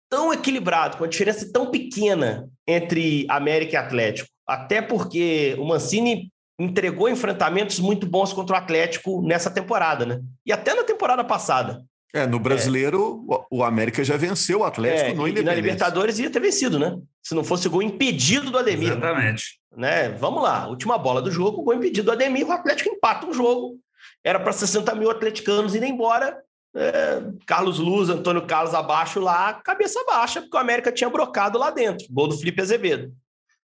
tão 0.09 0.33
equilibrado, 0.33 0.97
com 0.97 1.03
a 1.03 1.07
diferença 1.07 1.51
tão 1.51 1.69
pequena 1.71 2.47
entre 2.67 3.25
América 3.29 3.73
e 3.73 3.77
Atlético. 3.77 4.29
Até 4.47 4.81
porque 4.81 5.55
o 5.57 5.65
Mancini 5.65 6.31
entregou 6.59 7.09
enfrentamentos 7.09 7.79
muito 7.79 8.07
bons 8.07 8.31
contra 8.31 8.55
o 8.55 8.59
Atlético 8.59 9.21
nessa 9.21 9.49
temporada, 9.49 10.05
né? 10.05 10.21
E 10.45 10.51
até 10.51 10.73
na 10.73 10.83
temporada 10.83 11.23
passada. 11.23 11.83
É, 12.13 12.25
no 12.25 12.39
brasileiro, 12.39 13.25
é. 13.29 13.35
o 13.51 13.61
América 13.61 14.01
já 14.01 14.15
venceu 14.15 14.59
o 14.59 14.63
Atlético 14.63 15.09
é, 15.09 15.13
no 15.13 15.27
E 15.27 15.43
na 15.43 15.53
Libertadores 15.53 16.17
ia 16.17 16.29
ter 16.29 16.39
vencido, 16.39 16.79
né? 16.79 16.97
Se 17.21 17.35
não 17.35 17.43
fosse 17.43 17.67
o 17.67 17.71
gol 17.71 17.81
impedido 17.81 18.49
do 18.49 18.57
Ademir. 18.57 18.91
Exatamente. 18.91 19.59
Né? 19.75 20.09
Vamos 20.11 20.41
lá, 20.41 20.67
última 20.67 20.97
bola 20.97 21.21
do 21.21 21.29
jogo, 21.29 21.61
gol 21.61 21.73
impedido 21.73 22.05
do 22.05 22.11
Ademir, 22.13 22.47
o 22.47 22.51
Atlético 22.53 22.89
empata 22.89 23.27
um 23.27 23.33
jogo. 23.33 23.77
Era 24.23 24.39
para 24.39 24.53
60 24.53 24.95
mil 24.95 25.11
atleticanos 25.11 25.75
irem 25.75 25.91
embora. 25.91 26.41
É, 26.75 27.23
Carlos 27.45 27.79
Luz, 27.79 28.09
Antônio 28.09 28.45
Carlos 28.45 28.73
abaixo 28.73 29.19
lá, 29.19 29.53
cabeça 29.53 30.03
baixa, 30.05 30.41
porque 30.41 30.57
o 30.57 30.59
América 30.59 30.91
tinha 30.91 31.09
brocado 31.09 31.57
lá 31.57 31.71
dentro. 31.71 32.05
Gol 32.09 32.27
do 32.27 32.37
Felipe 32.37 32.61
Azevedo. 32.61 33.13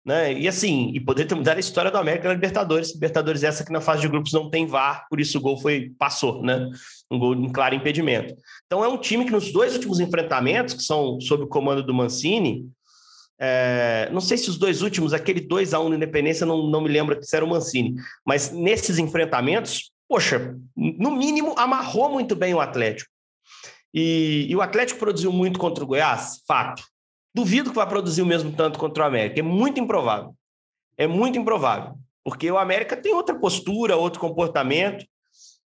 Né? 0.06 0.34
E 0.34 0.48
assim, 0.48 0.92
e 0.94 1.02
poder 1.02 1.26
ter 1.26 1.36
mudado 1.36 1.58
a 1.58 1.60
história 1.60 1.92
do 1.92 1.98
América 1.98 2.28
na 2.28 2.34
Libertadores. 2.34 2.94
Libertadores 2.94 3.44
essa 3.44 3.66
que 3.66 3.72
na 3.72 3.82
fase 3.82 4.02
de 4.02 4.08
grupos 4.08 4.32
não 4.32 4.50
tem 4.50 4.66
VAR, 4.66 5.06
por 5.10 5.20
isso 5.20 5.38
o 5.38 5.42
gol 5.42 5.58
foi 5.58 5.92
passou, 6.00 6.42
né? 6.42 6.70
Um 7.12 7.20
gol 7.20 7.34
em 7.34 7.52
claro 7.52 7.76
impedimento. 7.76 8.34
Então 8.66 8.86
é 8.86 8.88
um 8.88 8.98
time 8.98 9.26
que 9.26 9.32
nos 9.32 9.52
dois 9.52 9.74
últimos 9.74 10.00
enfrentamentos, 10.00 10.76
que 10.76 10.84
são 10.84 11.20
sob 11.20 11.44
o 11.44 11.48
comando 11.48 11.84
do 11.84 11.94
Mancini, 11.94 12.70
é, 13.40 14.10
não 14.12 14.22
sei 14.22 14.38
se 14.38 14.50
os 14.50 14.58
dois 14.58 14.82
últimos, 14.82 15.14
aquele 15.14 15.42
2 15.42 15.74
a 15.74 15.80
1 15.80 15.86
um 15.86 15.90
no 15.90 15.96
Independência, 15.96 16.46
não, 16.46 16.68
não 16.68 16.82
me 16.82 16.90
lembro 16.90 17.22
se 17.22 17.36
era 17.36 17.46
o 17.46 17.50
Mancini, 17.50 17.96
mas 18.26 18.52
nesses 18.52 18.98
enfrentamentos, 18.98 19.92
poxa, 20.08 20.58
no 20.76 21.12
mínimo 21.12 21.54
amarrou 21.58 22.10
muito 22.10 22.36
bem 22.36 22.54
o 22.54 22.62
Atlético. 22.62 23.10
E, 23.94 24.48
e 24.50 24.56
o 24.56 24.62
Atlético 24.62 25.00
produziu 25.00 25.32
muito 25.32 25.60
contra 25.60 25.84
o 25.84 25.88
Goiás, 25.88 26.42
fato. 26.48 26.84
Duvido 27.34 27.70
que 27.70 27.76
vá 27.76 27.86
produzir 27.86 28.22
o 28.22 28.26
mesmo 28.26 28.52
tanto 28.52 28.80
contra 28.80 29.04
o 29.04 29.08
América. 29.08 29.40
É 29.40 29.44
muito 29.44 29.80
improvável. 29.80 30.36
É 30.98 31.08
muito 31.08 31.38
improvável. 31.38 31.96
Porque 32.24 32.50
o 32.52 32.58
América 32.58 32.98
tem 32.98 33.14
outra 33.14 33.36
postura, 33.36 33.96
outro 33.96 34.20
comportamento, 34.20 35.06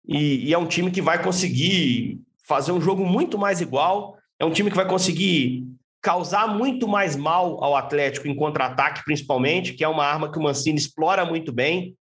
e, 0.07 0.47
e 0.47 0.53
é 0.53 0.57
um 0.57 0.67
time 0.67 0.91
que 0.91 1.01
vai 1.01 1.21
conseguir 1.21 2.19
fazer 2.47 2.71
um 2.71 2.79
jogo 2.79 3.05
muito 3.05 3.37
mais 3.37 3.61
igual. 3.61 4.17
É 4.39 4.45
um 4.45 4.51
time 4.51 4.69
que 4.69 4.75
vai 4.75 4.87
conseguir 4.87 5.65
causar 6.01 6.47
muito 6.47 6.87
mais 6.87 7.15
mal 7.15 7.63
ao 7.63 7.75
Atlético 7.75 8.27
em 8.27 8.35
contra-ataque, 8.35 9.03
principalmente, 9.03 9.73
que 9.73 9.83
é 9.83 9.87
uma 9.87 10.05
arma 10.05 10.31
que 10.31 10.37
o 10.37 10.41
Mancini 10.41 10.77
explora 10.77 11.25
muito 11.25 11.51
bem. 11.51 11.95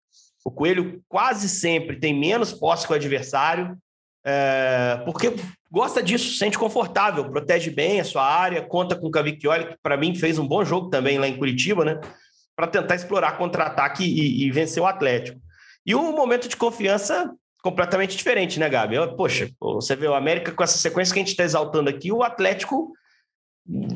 O 0.44 0.52
Coelho 0.52 1.02
quase 1.08 1.48
sempre 1.48 2.00
tem 2.00 2.18
menos 2.18 2.52
posse 2.52 2.86
que 2.86 2.94
o 2.94 2.96
adversário, 2.96 3.78
é, 4.26 5.02
porque 5.06 5.36
gosta 5.72 6.02
disso, 6.02 6.38
sente 6.38 6.58
confortável, 6.58 7.30
protege 7.30 7.70
bem 7.70 8.00
a 8.00 8.04
sua 8.04 8.24
área, 8.24 8.62
conta 8.62 8.96
com 8.96 9.08
o 9.08 9.12
Cavicchioli, 9.12 9.68
que 9.68 9.78
para 9.82 9.98
mim 9.98 10.16
fez 10.16 10.38
um 10.38 10.48
bom 10.48 10.64
jogo 10.64 10.90
também 10.90 11.18
lá 11.18 11.28
em 11.28 11.38
Curitiba, 11.38 11.86
né? 11.86 12.00
Para 12.56 12.68
tentar 12.68 12.96
explorar 12.96 13.38
contra-ataque 13.38 14.04
e, 14.04 14.46
e, 14.46 14.52
vencer 14.52 14.82
o 14.82 14.86
Atlético. 14.86 15.40
E 15.86 15.96
um 15.96 16.16
momento 16.16 16.48
de 16.48 16.58
confiança 16.58 17.34
completamente 17.64 18.18
diferente, 18.18 18.60
né, 18.60 18.70
Gabi? 18.70 18.96
Poxa, 19.16 19.50
você 19.60 19.96
vê 19.96 20.08
o 20.08 20.14
América 20.14 20.52
com 20.52 20.64
essa 20.64 20.78
sequência 20.78 21.14
que 21.14 21.20
a 21.20 21.24
gente 21.24 21.32
está 21.32 21.44
exaltando 21.44 21.90
aqui, 21.90 22.12
o 22.12 22.24
Atlético 22.24 22.92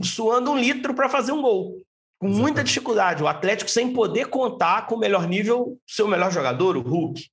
suando 0.03 0.51
um 0.51 0.57
litro 0.57 0.93
para 0.93 1.09
fazer 1.09 1.31
um 1.31 1.41
gol. 1.41 1.84
Com 2.19 2.29
muita 2.29 2.63
dificuldade. 2.63 3.23
O 3.23 3.27
Atlético 3.27 3.69
sem 3.69 3.93
poder 3.93 4.27
contar 4.27 4.87
com 4.87 4.95
o 4.95 4.99
melhor 4.99 5.27
nível, 5.27 5.77
seu 5.85 6.07
melhor 6.07 6.31
jogador, 6.31 6.77
o 6.77 6.81
Hulk. 6.81 7.29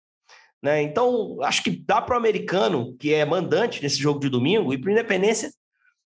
Né? 0.62 0.82
Então, 0.82 1.38
acho 1.42 1.62
que 1.62 1.70
dá 1.70 2.00
para 2.00 2.14
o 2.14 2.18
americano, 2.18 2.96
que 2.98 3.12
é 3.12 3.24
mandante 3.24 3.82
nesse 3.82 3.98
jogo 3.98 4.20
de 4.20 4.28
domingo, 4.28 4.72
e 4.72 4.78
para 4.78 4.88
o 4.88 4.92
Independência 4.92 5.52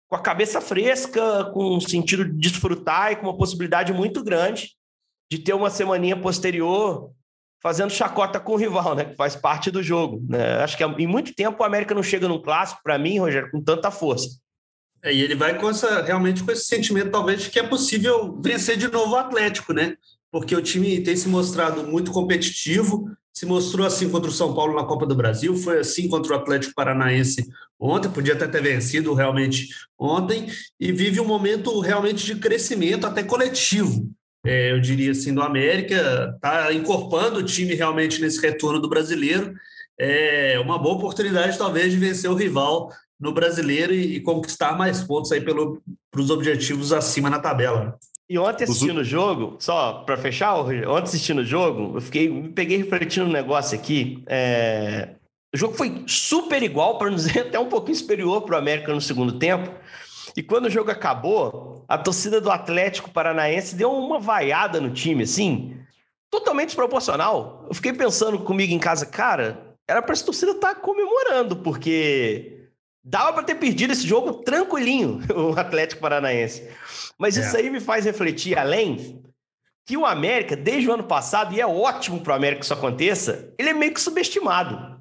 com 0.08 0.16
a 0.16 0.20
cabeça 0.20 0.60
fresca, 0.60 1.44
com 1.52 1.76
um 1.76 1.80
sentido 1.80 2.24
de 2.24 2.32
desfrutar 2.32 3.12
e 3.12 3.16
com 3.16 3.26
uma 3.26 3.36
possibilidade 3.36 3.92
muito 3.92 4.22
grande 4.22 4.70
de 5.30 5.38
ter 5.38 5.52
uma 5.52 5.68
semaninha 5.68 6.16
posterior 6.16 7.10
fazendo 7.60 7.90
chacota 7.90 8.38
com 8.38 8.52
o 8.52 8.56
rival, 8.56 8.94
né? 8.94 9.04
Que 9.04 9.16
faz 9.16 9.34
parte 9.34 9.70
do 9.70 9.82
jogo. 9.82 10.24
Né? 10.28 10.62
Acho 10.62 10.76
que 10.76 10.84
em 10.84 11.06
muito 11.06 11.34
tempo 11.34 11.60
o 11.60 11.66
América 11.66 11.94
não 11.94 12.02
chega 12.02 12.28
num 12.28 12.40
clássico, 12.40 12.80
para 12.84 12.98
mim, 12.98 13.18
Rogério, 13.18 13.50
com 13.50 13.60
tanta 13.60 13.90
força. 13.90 14.28
É, 15.02 15.12
e 15.12 15.20
ele 15.20 15.34
vai 15.34 15.58
com 15.58 15.70
essa, 15.70 16.02
realmente 16.02 16.42
com 16.42 16.50
esse 16.50 16.64
sentimento, 16.64 17.10
talvez, 17.10 17.42
de 17.42 17.50
que 17.50 17.58
é 17.58 17.62
possível 17.62 18.38
vencer 18.42 18.76
de 18.76 18.88
novo 18.88 19.12
o 19.12 19.16
Atlético, 19.16 19.72
né? 19.72 19.96
Porque 20.30 20.54
o 20.54 20.62
time 20.62 21.00
tem 21.02 21.16
se 21.16 21.28
mostrado 21.28 21.84
muito 21.84 22.10
competitivo, 22.10 23.08
se 23.32 23.46
mostrou 23.46 23.86
assim 23.86 24.08
contra 24.08 24.30
o 24.30 24.34
São 24.34 24.54
Paulo 24.54 24.74
na 24.74 24.84
Copa 24.84 25.06
do 25.06 25.14
Brasil, 25.14 25.54
foi 25.54 25.78
assim 25.78 26.08
contra 26.08 26.32
o 26.32 26.36
Atlético 26.36 26.74
Paranaense 26.74 27.46
ontem, 27.78 28.10
podia 28.10 28.32
até 28.32 28.48
ter 28.48 28.62
vencido 28.62 29.12
realmente 29.12 29.68
ontem, 29.98 30.46
e 30.80 30.90
vive 30.90 31.20
um 31.20 31.26
momento 31.26 31.78
realmente 31.80 32.24
de 32.24 32.36
crescimento 32.36 33.06
até 33.06 33.22
coletivo. 33.22 34.10
É, 34.44 34.72
eu 34.72 34.80
diria 34.80 35.10
assim, 35.10 35.34
do 35.34 35.42
América, 35.42 36.32
está 36.34 36.72
incorporando 36.72 37.40
o 37.40 37.42
time 37.42 37.74
realmente 37.74 38.20
nesse 38.20 38.40
retorno 38.40 38.80
do 38.80 38.88
brasileiro. 38.88 39.52
É 39.98 40.58
uma 40.60 40.78
boa 40.78 40.94
oportunidade, 40.94 41.58
talvez, 41.58 41.92
de 41.92 41.98
vencer 41.98 42.30
o 42.30 42.34
rival 42.34 42.90
no 43.18 43.32
brasileiro 43.32 43.92
e, 43.92 44.16
e 44.16 44.20
conquistar 44.20 44.76
mais 44.76 45.02
pontos 45.02 45.32
aí 45.32 45.40
para 45.40 46.20
os 46.20 46.30
objetivos 46.30 46.92
acima 46.92 47.30
na 47.30 47.38
tabela. 47.38 47.98
E 48.28 48.38
ontem 48.38 48.64
assistindo 48.64 48.98
o 48.98 49.04
jogo, 49.04 49.56
só 49.60 50.04
para 50.04 50.16
fechar, 50.16 50.56
ontem 50.56 51.04
assistindo 51.04 51.38
o 51.38 51.44
jogo, 51.44 51.96
eu 51.96 52.00
fiquei, 52.00 52.28
me 52.28 52.48
peguei 52.48 52.78
refletindo 52.78 53.26
um 53.26 53.32
negócio 53.32 53.78
aqui. 53.78 54.22
É... 54.26 55.10
O 55.54 55.56
jogo 55.56 55.74
foi 55.74 56.04
super 56.06 56.62
igual, 56.62 56.98
para 56.98 57.08
não 57.08 57.16
dizer 57.16 57.38
até 57.46 57.58
um 57.58 57.68
pouquinho 57.68 57.96
superior 57.96 58.42
para 58.42 58.56
o 58.56 58.58
América 58.58 58.92
no 58.92 59.00
segundo 59.00 59.38
tempo. 59.38 59.70
E 60.36 60.42
quando 60.42 60.66
o 60.66 60.70
jogo 60.70 60.90
acabou, 60.90 61.84
a 61.88 61.96
torcida 61.96 62.40
do 62.40 62.50
Atlético 62.50 63.10
Paranaense 63.10 63.76
deu 63.76 63.92
uma 63.92 64.18
vaiada 64.18 64.80
no 64.80 64.90
time, 64.90 65.22
assim, 65.22 65.76
totalmente 66.30 66.68
desproporcional. 66.68 67.64
Eu 67.68 67.74
fiquei 67.74 67.92
pensando 67.92 68.40
comigo 68.40 68.74
em 68.74 68.78
casa, 68.78 69.06
cara, 69.06 69.76
era 69.88 70.02
para 70.02 70.12
essa 70.12 70.24
torcida 70.24 70.50
estar 70.50 70.74
tá 70.74 70.80
comemorando, 70.80 71.56
porque 71.56 72.55
dava 73.06 73.32
para 73.32 73.44
ter 73.44 73.54
perdido 73.54 73.92
esse 73.92 74.04
jogo 74.04 74.42
tranquilinho, 74.42 75.20
o 75.32 75.58
Atlético 75.58 76.02
Paranaense. 76.02 76.68
Mas 77.16 77.38
é. 77.38 77.40
isso 77.40 77.56
aí 77.56 77.70
me 77.70 77.78
faz 77.78 78.04
refletir 78.04 78.58
além 78.58 79.22
que 79.86 79.96
o 79.96 80.04
América, 80.04 80.56
desde 80.56 80.90
o 80.90 80.92
ano 80.92 81.04
passado, 81.04 81.54
e 81.54 81.60
é 81.60 81.66
ótimo 81.66 82.20
para 82.20 82.32
o 82.32 82.36
América 82.36 82.58
que 82.58 82.64
isso 82.64 82.74
aconteça, 82.74 83.54
ele 83.56 83.68
é 83.68 83.72
meio 83.72 83.94
que 83.94 84.00
subestimado. 84.00 85.00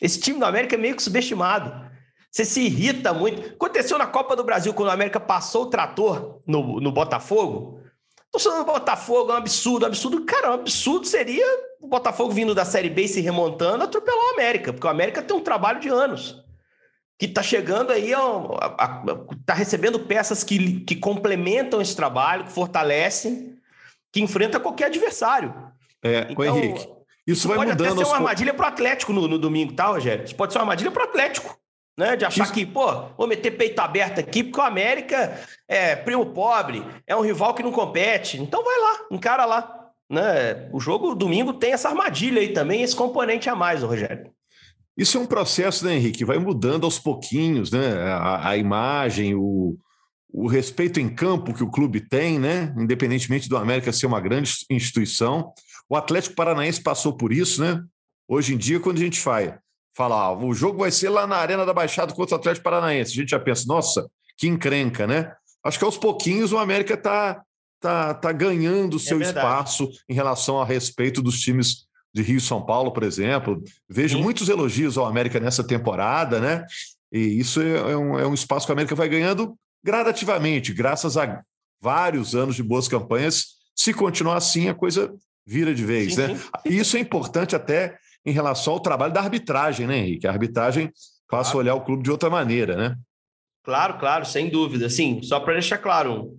Esse 0.00 0.18
time 0.18 0.40
do 0.40 0.44
América 0.44 0.74
é 0.74 0.78
meio 0.78 0.96
que 0.96 1.02
subestimado. 1.02 1.86
Você 2.28 2.44
se 2.44 2.62
irrita 2.62 3.14
muito. 3.14 3.54
Aconteceu 3.54 3.96
na 3.96 4.06
Copa 4.06 4.34
do 4.34 4.42
Brasil, 4.42 4.74
quando 4.74 4.88
o 4.88 4.92
América 4.92 5.20
passou 5.20 5.62
o 5.62 5.70
trator 5.70 6.40
no, 6.46 6.80
no 6.80 6.90
Botafogo. 6.90 7.80
Torcedor 8.32 8.58
do 8.58 8.64
Botafogo 8.64 9.30
é 9.30 9.34
um 9.34 9.38
absurdo, 9.38 9.84
um 9.84 9.86
absurdo. 9.86 10.24
Cara, 10.26 10.50
um 10.50 10.54
absurdo 10.54 11.06
seria 11.06 11.46
o 11.80 11.86
Botafogo 11.86 12.32
vindo 12.32 12.54
da 12.54 12.64
Série 12.64 12.90
B 12.90 13.04
e 13.04 13.08
se 13.08 13.20
remontando, 13.20 13.84
atropelar 13.84 14.18
o 14.18 14.34
América, 14.34 14.72
porque 14.72 14.86
o 14.86 14.90
América 14.90 15.22
tem 15.22 15.36
um 15.36 15.40
trabalho 15.40 15.78
de 15.78 15.88
anos 15.88 16.44
que 17.18 17.26
está 17.26 17.42
chegando 17.42 17.92
aí, 17.92 18.12
está 19.40 19.54
recebendo 19.54 20.00
peças 20.00 20.44
que, 20.44 20.80
que 20.80 20.96
complementam 20.96 21.80
esse 21.80 21.96
trabalho, 21.96 22.44
que 22.44 22.52
fortalecem, 22.52 23.56
que 24.12 24.20
enfrenta 24.20 24.60
qualquer 24.60 24.86
adversário. 24.86 25.54
É, 26.02 26.26
então, 26.30 26.44
Henrique. 26.44 26.86
Isso 27.26 27.48
vai 27.48 27.56
pode 27.56 27.70
mudando. 27.70 27.88
Pode 27.88 28.00
ser 28.00 28.06
uma 28.06 28.16
armadilha 28.16 28.54
para 28.54 28.66
o 28.66 28.68
Atlético 28.68 29.12
no, 29.12 29.26
no, 29.26 29.38
domingo, 29.38 29.72
tá, 29.72 29.86
Rogério? 29.86 30.24
Isso 30.24 30.36
pode 30.36 30.52
ser 30.52 30.58
uma 30.58 30.64
armadilha 30.64 30.90
para 30.90 31.04
o 31.04 31.08
Atlético. 31.08 31.58
Né, 31.98 32.14
de 32.14 32.26
achar 32.26 32.44
Isso... 32.44 32.52
que, 32.52 32.66
pô, 32.66 32.92
vou 33.16 33.26
meter 33.26 33.52
peito 33.52 33.80
aberto 33.80 34.20
aqui, 34.20 34.44
porque 34.44 34.60
o 34.60 34.62
América 34.62 35.40
é 35.66 35.96
primo 35.96 36.26
pobre, 36.26 36.84
é 37.06 37.16
um 37.16 37.22
rival 37.22 37.54
que 37.54 37.62
não 37.62 37.72
compete. 37.72 38.38
Então 38.38 38.62
vai 38.62 38.78
lá, 38.78 39.06
encara 39.10 39.46
lá. 39.46 39.90
Né? 40.10 40.68
O 40.74 40.78
jogo 40.78 41.14
domingo 41.14 41.54
tem 41.54 41.72
essa 41.72 41.88
armadilha 41.88 42.42
aí 42.42 42.52
também, 42.52 42.82
esse 42.82 42.94
componente 42.94 43.48
a 43.48 43.54
mais, 43.54 43.82
Rogério. 43.82 44.30
Isso 44.96 45.18
é 45.18 45.20
um 45.20 45.26
processo, 45.26 45.84
né, 45.84 45.94
Henrique? 45.94 46.24
Vai 46.24 46.38
mudando 46.38 46.84
aos 46.84 46.98
pouquinhos, 46.98 47.70
né? 47.70 48.02
A, 48.02 48.50
a, 48.50 48.56
imagem, 48.56 49.34
o, 49.34 49.76
o 50.32 50.46
respeito 50.46 50.98
em 50.98 51.08
campo 51.08 51.52
que 51.52 51.62
o 51.62 51.70
clube 51.70 52.00
tem, 52.00 52.38
né? 52.38 52.74
Independentemente 52.78 53.48
do 53.48 53.56
América 53.56 53.92
ser 53.92 54.06
uma 54.06 54.20
grande 54.20 54.50
instituição. 54.70 55.52
O 55.88 55.96
Atlético 55.96 56.34
Paranaense 56.34 56.82
passou 56.82 57.14
por 57.14 57.32
isso, 57.32 57.60
né? 57.60 57.82
Hoje 58.26 58.54
em 58.54 58.56
dia, 58.56 58.80
quando 58.80 58.96
a 58.96 59.00
gente 59.00 59.20
fala, 59.20 59.58
fala 59.94 60.16
ah, 60.16 60.32
o 60.32 60.52
jogo 60.54 60.78
vai 60.78 60.90
ser 60.90 61.10
lá 61.10 61.26
na 61.26 61.36
Arena 61.36 61.66
da 61.66 61.74
Baixada 61.74 62.12
contra 62.12 62.34
o 62.34 62.38
Atlético 62.38 62.64
Paranaense, 62.64 63.12
a 63.12 63.14
gente 63.14 63.30
já 63.30 63.38
pensa, 63.38 63.64
nossa, 63.66 64.08
que 64.36 64.48
encrenca, 64.48 65.06
né? 65.06 65.32
Acho 65.62 65.78
que 65.78 65.84
aos 65.84 65.98
pouquinhos 65.98 66.52
o 66.52 66.58
América 66.58 66.94
está 66.94 67.42
tá, 67.80 68.14
tá 68.14 68.32
ganhando 68.32 68.94
o 68.94 69.00
seu 69.00 69.20
é 69.20 69.24
espaço 69.24 69.88
em 70.08 70.14
relação 70.14 70.60
a 70.60 70.64
respeito 70.64 71.22
dos 71.22 71.40
times 71.40 71.85
de 72.16 72.22
Rio 72.22 72.40
São 72.40 72.64
Paulo, 72.64 72.90
por 72.90 73.02
exemplo. 73.02 73.62
Vejo 73.86 74.16
Sim. 74.16 74.22
muitos 74.22 74.48
elogios 74.48 74.96
ao 74.96 75.04
América 75.04 75.38
nessa 75.38 75.62
temporada, 75.62 76.40
né? 76.40 76.64
E 77.12 77.18
isso 77.18 77.60
é, 77.60 77.92
é 77.92 77.96
um, 77.96 78.18
é 78.18 78.26
um 78.26 78.32
espaço 78.32 78.64
que 78.64 78.72
o 78.72 78.74
América 78.74 78.94
vai 78.94 79.06
ganhando 79.06 79.54
gradativamente, 79.84 80.72
graças 80.72 81.18
a 81.18 81.42
vários 81.78 82.34
anos 82.34 82.56
de 82.56 82.62
boas 82.62 82.88
campanhas. 82.88 83.56
Se 83.74 83.92
continuar 83.92 84.36
assim, 84.36 84.66
a 84.70 84.74
coisa 84.74 85.14
vira 85.46 85.74
de 85.74 85.84
vez, 85.84 86.14
sim, 86.14 86.20
né? 86.22 86.36
Sim. 86.36 86.42
E 86.64 86.78
isso 86.78 86.96
é 86.96 87.00
importante 87.00 87.54
até 87.54 87.98
em 88.24 88.32
relação 88.32 88.72
ao 88.72 88.80
trabalho 88.80 89.12
da 89.12 89.20
arbitragem, 89.20 89.86
né, 89.86 89.98
Henrique? 89.98 90.26
A 90.26 90.32
arbitragem 90.32 90.90
faça 91.30 91.52
claro. 91.52 91.58
olhar 91.58 91.74
o 91.74 91.84
clube 91.84 92.02
de 92.02 92.10
outra 92.10 92.30
maneira, 92.30 92.76
né? 92.76 92.96
Claro, 93.62 93.98
claro, 93.98 94.24
sem 94.24 94.48
dúvida. 94.48 94.88
Sim, 94.88 95.20
só 95.22 95.38
para 95.38 95.52
deixar 95.52 95.78
claro, 95.78 96.38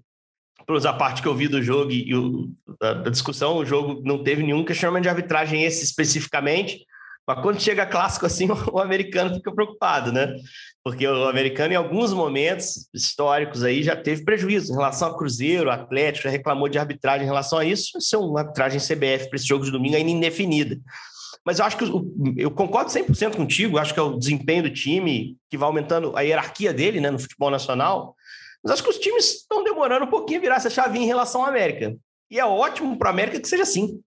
pelos 0.67 0.85
a 0.85 0.91
parte 0.91 1.21
que 1.21 1.27
eu 1.27 1.33
vi 1.33 1.47
do 1.47 1.63
jogo 1.63 1.91
e, 1.91 2.13
o, 2.13 2.49
da, 2.79 2.93
da, 2.93 3.09
discussão, 3.09 3.57
o 3.57 3.65
jogo 3.65 4.01
não 4.03 4.21
teve 4.21 4.43
nenhum 4.43 4.65
questionamento 4.65 5.03
de 5.03 5.09
arbitragem 5.09 5.63
esse 5.63 5.85
especificamente, 5.85 6.85
mas 7.25 7.41
quando 7.41 7.61
chega 7.61 7.85
clássico 7.85 8.25
assim, 8.25 8.49
o, 8.51 8.73
o 8.73 8.79
americano 8.79 9.33
fica 9.33 9.51
preocupado, 9.51 10.11
né? 10.11 10.35
Porque 10.83 11.07
o 11.07 11.27
americano, 11.27 11.73
em 11.73 11.77
alguns 11.77 12.13
momentos 12.13 12.89
históricos 12.93 13.63
aí, 13.63 13.81
já 13.81 13.95
teve 13.95 14.25
prejuízo 14.25 14.71
em 14.73 14.75
relação 14.75 15.07
ao 15.07 15.17
Cruzeiro, 15.17 15.71
Atlético, 15.71 16.25
já 16.25 16.29
reclamou 16.29 16.67
de 16.67 16.77
arbitragem 16.77 17.23
em 17.23 17.29
relação 17.29 17.59
a 17.59 17.65
isso. 17.65 17.97
Isso 17.97 18.15
é 18.15 18.19
uma 18.19 18.41
arbitragem 18.41 18.79
CBF 18.79 19.29
para 19.29 19.37
esse 19.37 19.47
jogo 19.47 19.65
de 19.65 19.71
domingo 19.71 19.95
ainda 19.95 20.09
indefinida. 20.09 20.77
Mas 21.45 21.59
eu 21.59 21.65
acho 21.65 21.77
que 21.77 21.85
eu 22.37 22.51
concordo 22.51 22.91
100% 22.91 23.37
contigo, 23.37 23.77
acho 23.77 23.93
que 23.93 23.99
é 24.01 24.03
o 24.03 24.17
desempenho 24.17 24.63
do 24.63 24.69
time 24.69 25.37
que 25.49 25.57
vai 25.57 25.67
aumentando 25.67 26.15
a 26.15 26.19
hierarquia 26.19 26.73
dele 26.73 26.99
né, 26.99 27.09
no 27.09 27.17
futebol 27.17 27.49
nacional. 27.49 28.16
Mas 28.67 28.73
acho 28.73 28.83
que 28.83 28.89
os 28.89 28.99
times 28.99 29.35
estão 29.35 29.63
demorando 29.63 30.03
um 30.03 30.09
pouquinho 30.09 30.39
a 30.39 30.41
virar 30.41 30.55
essa 30.57 30.69
chavinha 30.69 31.05
em 31.05 31.07
relação 31.07 31.45
à 31.45 31.47
América. 31.47 31.95
E 32.29 32.37
é 32.37 32.45
ótimo 32.45 32.97
para 32.97 33.07
a 33.07 33.13
América 33.13 33.39
que 33.39 33.47
seja 33.47 33.63
assim. 33.63 34.01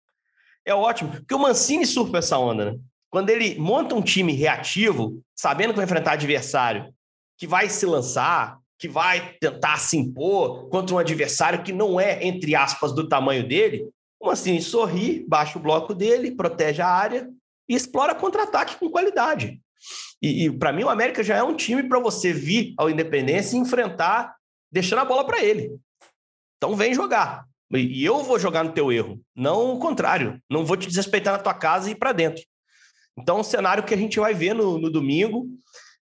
É 0.67 0.75
ótimo, 0.75 1.13
porque 1.13 1.35
o 1.35 1.39
Mancini 1.39 1.87
surfa 1.87 2.19
essa 2.19 2.37
onda, 2.37 2.73
né? 2.73 2.79
Quando 3.09 3.31
ele 3.31 3.59
monta 3.59 3.95
um 3.95 4.03
time 4.03 4.35
reativo, 4.35 5.19
sabendo 5.35 5.71
que 5.71 5.77
vai 5.77 5.87
enfrentar 5.87 6.13
adversário 6.13 6.93
que 7.39 7.47
vai 7.47 7.71
se 7.71 7.87
lançar, 7.87 8.59
que 8.79 8.87
vai 8.87 9.35
tentar 9.41 9.79
se 9.79 9.97
impor 9.97 10.69
contra 10.69 10.95
um 10.95 10.99
adversário 10.99 11.63
que 11.63 11.73
não 11.73 11.99
é, 11.99 12.23
entre 12.23 12.55
aspas, 12.55 12.93
do 12.93 13.09
tamanho 13.09 13.49
dele, 13.49 13.89
o 14.21 14.27
Mancini 14.27 14.61
sorri, 14.61 15.25
baixa 15.27 15.59
o 15.59 15.63
bloco 15.63 15.95
dele, 15.95 16.33
protege 16.33 16.83
a 16.83 16.89
área 16.89 17.31
e 17.67 17.75
explora 17.75 18.15
contra-ataque 18.15 18.77
com 18.77 18.91
qualidade. 18.91 19.59
E, 20.21 20.45
e 20.45 20.51
para 20.51 20.71
mim, 20.71 20.85
o 20.85 20.91
América 20.91 21.23
já 21.23 21.37
é 21.37 21.43
um 21.43 21.57
time 21.57 21.83
para 21.83 21.99
você 21.99 22.31
vir 22.31 22.75
ao 22.77 22.91
Independência 22.91 23.57
e 23.57 23.61
enfrentar, 23.61 24.37
deixando 24.71 25.01
a 25.01 25.05
bola 25.05 25.25
para 25.25 25.43
ele. 25.43 25.77
Então 26.57 26.77
vem 26.77 26.95
jogar. 26.95 27.45
E 27.73 28.05
eu 28.05 28.25
vou 28.25 28.39
jogar 28.39 28.65
no 28.65 28.73
teu 28.73 28.91
erro, 28.91 29.21
não 29.35 29.75
o 29.75 29.79
contrário. 29.79 30.41
Não 30.51 30.65
vou 30.65 30.77
te 30.77 30.89
desrespeitar 30.89 31.35
na 31.35 31.39
tua 31.39 31.55
casa 31.55 31.89
e 31.89 31.93
ir 31.93 31.97
para 31.97 32.13
dentro. 32.13 32.43
Então, 33.17 33.41
um 33.41 33.45
cenário 33.45 33.83
que 33.83 33.95
a 33.95 33.97
gente 33.97 34.19
vai 34.19 34.35
ver 34.35 34.55
no, 34.55 34.79
no 34.79 34.91
domingo. 34.91 35.47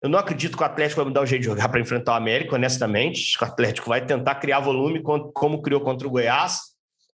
Eu 0.02 0.08
não 0.08 0.18
acredito 0.18 0.56
que 0.56 0.62
o 0.62 0.66
Atlético 0.66 1.00
vai 1.00 1.08
mudar 1.08 1.23
o 1.23 1.26
jeito 1.26 1.42
de 1.42 1.46
jogar 1.46 1.68
para 1.68 1.80
enfrentar 1.80 2.12
o 2.12 2.16
América, 2.16 2.54
honestamente. 2.54 3.37
O 3.40 3.44
Atlético 3.44 3.88
vai 3.88 4.04
tentar 4.04 4.37
criar 4.37 4.61
volume 4.61 5.02
como 5.02 5.62
criou 5.62 5.80
contra 5.80 6.06
o 6.06 6.11
Goiás. 6.11 6.61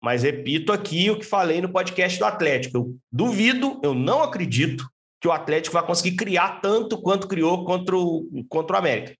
Mas 0.01 0.23
repito 0.23 0.71
aqui 0.71 1.11
o 1.11 1.19
que 1.19 1.25
falei 1.25 1.61
no 1.61 1.69
podcast 1.69 2.17
do 2.17 2.25
Atlético. 2.25 2.77
Eu 2.77 2.95
duvido, 3.11 3.79
eu 3.83 3.93
não 3.93 4.23
acredito 4.23 4.89
que 5.19 5.27
o 5.27 5.31
Atlético 5.31 5.73
vai 5.73 5.85
conseguir 5.85 6.15
criar 6.15 6.61
tanto 6.61 7.01
quanto 7.01 7.27
criou 7.27 7.65
contra 7.65 7.97
o, 7.97 8.25
contra 8.47 8.77
o 8.77 8.79
América. 8.79 9.18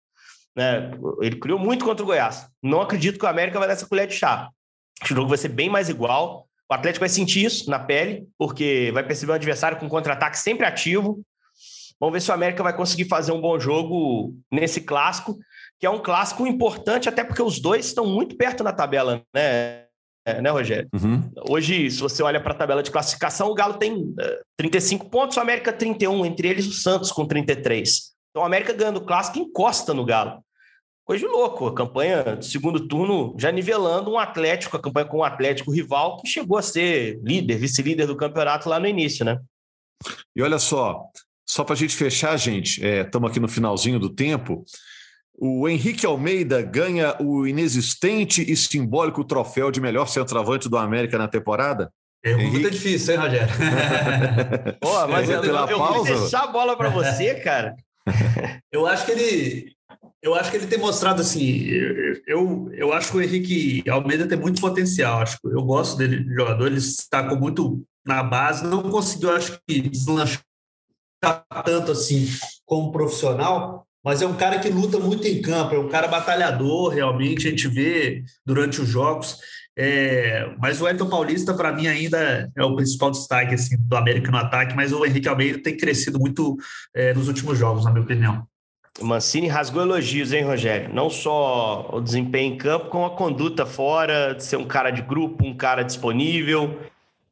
Né? 0.60 0.92
Ele 1.22 1.38
criou 1.38 1.58
muito 1.58 1.86
contra 1.86 2.04
o 2.04 2.06
Goiás. 2.06 2.50
Não 2.62 2.82
acredito 2.82 3.18
que 3.18 3.24
o 3.24 3.30
América 3.30 3.58
vai 3.58 3.66
dar 3.66 3.76
essa 3.76 3.88
colher 3.88 4.06
de 4.06 4.14
chá. 4.14 4.50
Acho 5.00 5.08
que 5.08 5.14
o 5.14 5.16
jogo 5.16 5.30
vai 5.30 5.38
ser 5.38 5.48
bem 5.48 5.70
mais 5.70 5.88
igual. 5.88 6.46
O 6.70 6.74
Atlético 6.74 7.00
vai 7.00 7.08
sentir 7.08 7.46
isso 7.46 7.70
na 7.70 7.80
pele, 7.80 8.28
porque 8.38 8.92
vai 8.94 9.02
perceber 9.02 9.32
um 9.32 9.36
adversário 9.36 9.78
com 9.78 9.88
contra-ataque 9.88 10.38
sempre 10.38 10.66
ativo. 10.66 11.22
Vamos 11.98 12.12
ver 12.12 12.22
se 12.22 12.30
o 12.30 12.34
América 12.34 12.62
vai 12.62 12.76
conseguir 12.76 13.06
fazer 13.06 13.32
um 13.32 13.40
bom 13.40 13.58
jogo 13.58 14.36
nesse 14.52 14.82
clássico, 14.82 15.40
que 15.80 15.86
é 15.86 15.90
um 15.90 16.04
clássico 16.04 16.46
importante, 16.46 17.08
até 17.08 17.24
porque 17.24 17.42
os 17.42 17.62
dois 17.62 17.86
estão 17.86 18.06
muito 18.06 18.36
perto 18.36 18.62
na 18.62 18.74
tabela, 18.74 19.22
né? 19.34 19.86
É, 20.28 20.42
né, 20.42 20.50
Rogério? 20.50 20.90
Uhum. 20.94 21.32
Hoje, 21.50 21.90
se 21.90 22.02
você 22.02 22.22
olha 22.22 22.42
para 22.42 22.52
a 22.52 22.58
tabela 22.58 22.84
de 22.84 22.92
classificação, 22.92 23.50
o 23.50 23.54
Galo 23.54 23.76
tem 23.76 23.94
uh, 23.94 24.16
35 24.58 25.10
pontos, 25.10 25.38
o 25.38 25.40
América 25.40 25.72
31, 25.72 26.26
entre 26.26 26.50
eles 26.50 26.68
o 26.68 26.74
Santos 26.74 27.14
com 27.14 27.26
33. 27.26 28.12
Então, 28.30 28.44
o 28.44 28.46
América 28.46 28.74
ganhando 28.74 28.98
o 28.98 29.06
clássico 29.06 29.40
encosta 29.40 29.94
no 29.94 30.06
Galo. 30.06 30.44
Coisa 31.10 31.26
de 31.26 31.32
louco, 31.34 31.66
a 31.66 31.74
campanha 31.74 32.36
do 32.36 32.46
segundo 32.46 32.88
turno 32.88 33.36
já 33.36 33.52
nivelando 33.52 34.12
um 34.12 34.20
Atlético, 34.20 34.78
a 34.78 34.80
campanha 34.80 35.08
com 35.08 35.18
um 35.18 35.24
Atlético 35.24 35.72
rival 35.72 36.22
que 36.22 36.30
chegou 36.30 36.56
a 36.56 36.62
ser 36.62 37.20
líder, 37.24 37.58
vice-líder 37.58 38.06
do 38.06 38.16
campeonato 38.16 38.70
lá 38.70 38.80
no 38.80 38.86
início, 38.86 39.26
né? 39.26 39.40
E 40.36 40.42
olha 40.44 40.60
só, 40.60 41.02
só 41.48 41.64
para 41.64 41.74
a 41.74 41.78
gente 41.78 41.96
fechar, 41.96 42.38
gente, 42.38 42.80
estamos 42.86 43.28
é, 43.28 43.32
aqui 43.32 43.40
no 43.40 43.48
finalzinho 43.48 43.98
do 43.98 44.08
tempo. 44.08 44.64
O 45.34 45.68
Henrique 45.68 46.06
Almeida 46.06 46.62
ganha 46.62 47.16
o 47.20 47.48
inexistente 47.48 48.44
e 48.48 48.56
simbólico 48.56 49.26
troféu 49.26 49.72
de 49.72 49.82
melhor 49.82 50.08
centroavante 50.08 50.70
do 50.70 50.78
América 50.78 51.18
na 51.18 51.28
temporada? 51.28 51.92
Pergunta 52.22 52.46
Henrique... 52.46 52.70
difícil, 52.70 53.16
hein, 53.16 53.20
Rogério? 53.20 53.56
Pô, 54.80 55.08
mas 55.08 55.28
é, 55.28 55.38
eu, 55.38 55.44
eu, 55.44 55.56
eu 55.70 55.80
vou 55.80 56.04
deixar 56.04 56.44
a 56.44 56.48
bola 56.48 56.78
para 56.78 56.90
você, 56.90 57.34
cara. 57.34 57.76
Eu 58.72 58.86
acho 58.86 59.08
que 59.08 59.12
ele 59.12 59.79
eu 60.22 60.36
acho 60.36 60.52
que 60.52 60.58
ele 60.58 60.68
tem 60.68 60.78
mostrado 60.80 61.22
assim. 61.22 61.66
Eu, 62.28 62.70
eu 62.74 62.92
acho 62.94 63.12
que 63.12 63.18
o 63.18 63.22
Henrique 63.22 63.90
Almeida 63.90 64.28
tem 64.28 64.38
muito 64.38 64.60
potencial. 64.60 65.22
Acho 65.22 65.38
eu 65.46 65.64
gosto 65.64 65.98
dele 65.98 66.24
de 66.24 66.34
jogador. 66.34 66.68
Ele 66.68 66.76
destacou 66.76 67.38
muito 67.38 67.84
na 68.06 68.22
base. 68.22 68.66
Não 68.66 68.84
conseguiu, 68.90 69.32
acho 69.32 69.60
que, 69.68 69.82
deslanchar 69.82 70.42
tanto 71.66 71.92
assim 71.92 72.28
como 72.66 72.92
profissional, 72.92 73.86
mas 74.04 74.22
é 74.22 74.28
um 74.28 74.36
cara 74.36 74.60
que 74.60 74.70
luta 74.70 75.00
muito 75.00 75.26
em 75.26 75.42
campo. 75.42 75.76
É 75.76 75.80
um 75.80 75.90
cara 75.90 76.08
batalhador, 76.08 76.90
realmente. 76.90 77.48
A 77.48 77.52
gente 77.52 77.68
vê 77.68 78.24
durante 78.46 78.82
os 78.82 78.88
jogos. 78.90 79.38
É, 79.78 80.54
mas 80.60 80.82
o 80.82 80.88
Elton 80.90 81.08
Paulista, 81.08 81.54
para 81.54 81.72
mim, 81.72 81.88
ainda 81.88 82.52
é 82.54 82.64
o 82.66 82.76
principal 82.76 83.12
destaque 83.12 83.54
assim, 83.54 83.78
do 83.80 83.96
América 83.96 84.30
no 84.30 84.38
ataque. 84.38 84.76
Mas 84.76 84.92
o 84.92 85.06
Henrique 85.06 85.30
Almeida 85.30 85.64
tem 85.64 85.78
crescido 85.78 86.20
muito 86.20 86.58
é, 86.94 87.14
nos 87.14 87.30
últimos 87.30 87.58
jogos, 87.58 87.86
na 87.86 87.92
minha 87.92 88.04
opinião. 88.04 88.46
Mancini 89.02 89.48
rasgou 89.48 89.82
elogios, 89.82 90.34
hein, 90.34 90.44
Rogério? 90.44 90.94
Não 90.94 91.10
só 91.10 91.90
o 91.94 92.02
desempenho 92.02 92.54
em 92.54 92.58
campo, 92.58 92.90
como 92.90 93.06
a 93.06 93.12
conduta 93.12 93.66
fora, 93.66 94.34
de 94.34 94.44
ser 94.44 94.58
um 94.58 94.66
cara 94.66 94.92
de 94.92 95.02
grupo, 95.02 95.46
um 95.46 95.56
cara 95.56 95.84
disponível. 95.84 96.80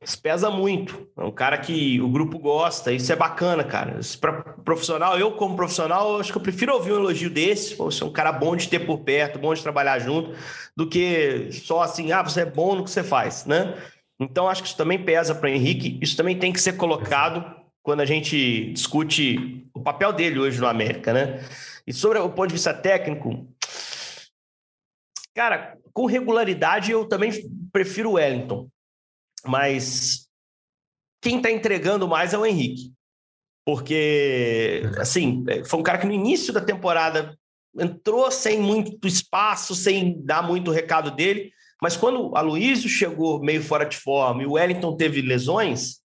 Isso 0.01 0.21
pesa 0.21 0.49
muito. 0.49 1.07
É 1.17 1.23
um 1.23 1.31
cara 1.31 1.57
que 1.57 1.99
o 1.99 2.07
grupo 2.07 2.39
gosta, 2.39 2.93
isso 2.93 3.11
é 3.11 3.15
bacana, 3.15 3.63
cara. 3.63 3.99
Para 4.21 4.33
profissional, 4.63 5.19
eu 5.19 5.31
como 5.31 5.55
profissional, 5.55 6.19
acho 6.19 6.31
que 6.31 6.37
eu 6.37 6.41
prefiro 6.41 6.73
ouvir 6.73 6.93
um 6.93 6.97
elogio 6.97 7.29
desse. 7.29 7.75
Você 7.75 8.03
é 8.03 8.05
um 8.05 8.11
cara 8.11 8.31
bom 8.31 8.55
de 8.55 8.69
ter 8.69 8.79
por 8.79 8.99
perto, 8.99 9.39
bom 9.39 9.53
de 9.53 9.61
trabalhar 9.61 9.99
junto, 9.99 10.33
do 10.75 10.87
que 10.87 11.49
só 11.51 11.81
assim, 11.81 12.11
ah, 12.11 12.23
você 12.23 12.41
é 12.41 12.45
bom 12.45 12.75
no 12.75 12.83
que 12.83 12.91
você 12.91 13.03
faz, 13.03 13.45
né? 13.45 13.75
Então, 14.19 14.47
acho 14.47 14.61
que 14.63 14.69
isso 14.69 14.77
também 14.77 15.03
pesa 15.03 15.35
para 15.35 15.49
Henrique. 15.49 15.97
Isso 16.01 16.15
também 16.15 16.37
tem 16.37 16.53
que 16.53 16.61
ser 16.61 16.73
colocado 16.73 17.43
quando 17.87 18.01
a 18.01 18.05
gente 18.05 18.73
discute 18.73 19.65
o 19.73 19.81
papel 19.81 20.11
dele 20.11 20.37
hoje 20.37 20.59
no 20.59 20.67
América, 20.67 21.13
né? 21.13 21.41
E 21.87 21.93
sobre 21.93 22.19
o 22.19 22.29
ponto 22.29 22.47
de 22.47 22.55
vista 22.55 22.73
técnico, 22.73 23.47
cara, 25.33 25.77
com 25.93 26.05
regularidade 26.05 26.91
eu 26.91 27.07
também 27.07 27.31
prefiro 27.71 28.09
o 28.09 28.13
Wellington, 28.15 28.67
mas 29.45 30.27
quem 31.21 31.37
está 31.37 31.49
entregando 31.49 32.09
mais 32.09 32.33
é 32.33 32.37
o 32.37 32.45
Henrique, 32.45 32.91
porque 33.65 34.81
assim 34.97 35.45
foi 35.65 35.79
um 35.79 35.83
cara 35.83 35.97
que 35.97 36.07
no 36.07 36.11
início 36.11 36.51
da 36.51 36.59
temporada 36.59 37.39
entrou 37.79 38.29
sem 38.31 38.59
muito 38.59 39.07
espaço, 39.07 39.73
sem 39.73 40.21
dar 40.25 40.45
muito 40.45 40.71
recado 40.71 41.09
dele, 41.09 41.53
mas 41.81 41.95
quando 41.95 42.35
a 42.35 42.41
Luísio 42.41 42.89
chegou 42.89 43.39
meio 43.39 43.63
fora 43.63 43.85
de 43.85 43.95
forma 43.95 44.43
e 44.43 44.45
o 44.45 44.55
Wellington 44.55 44.97
teve 44.97 45.21
lesões, 45.21 46.01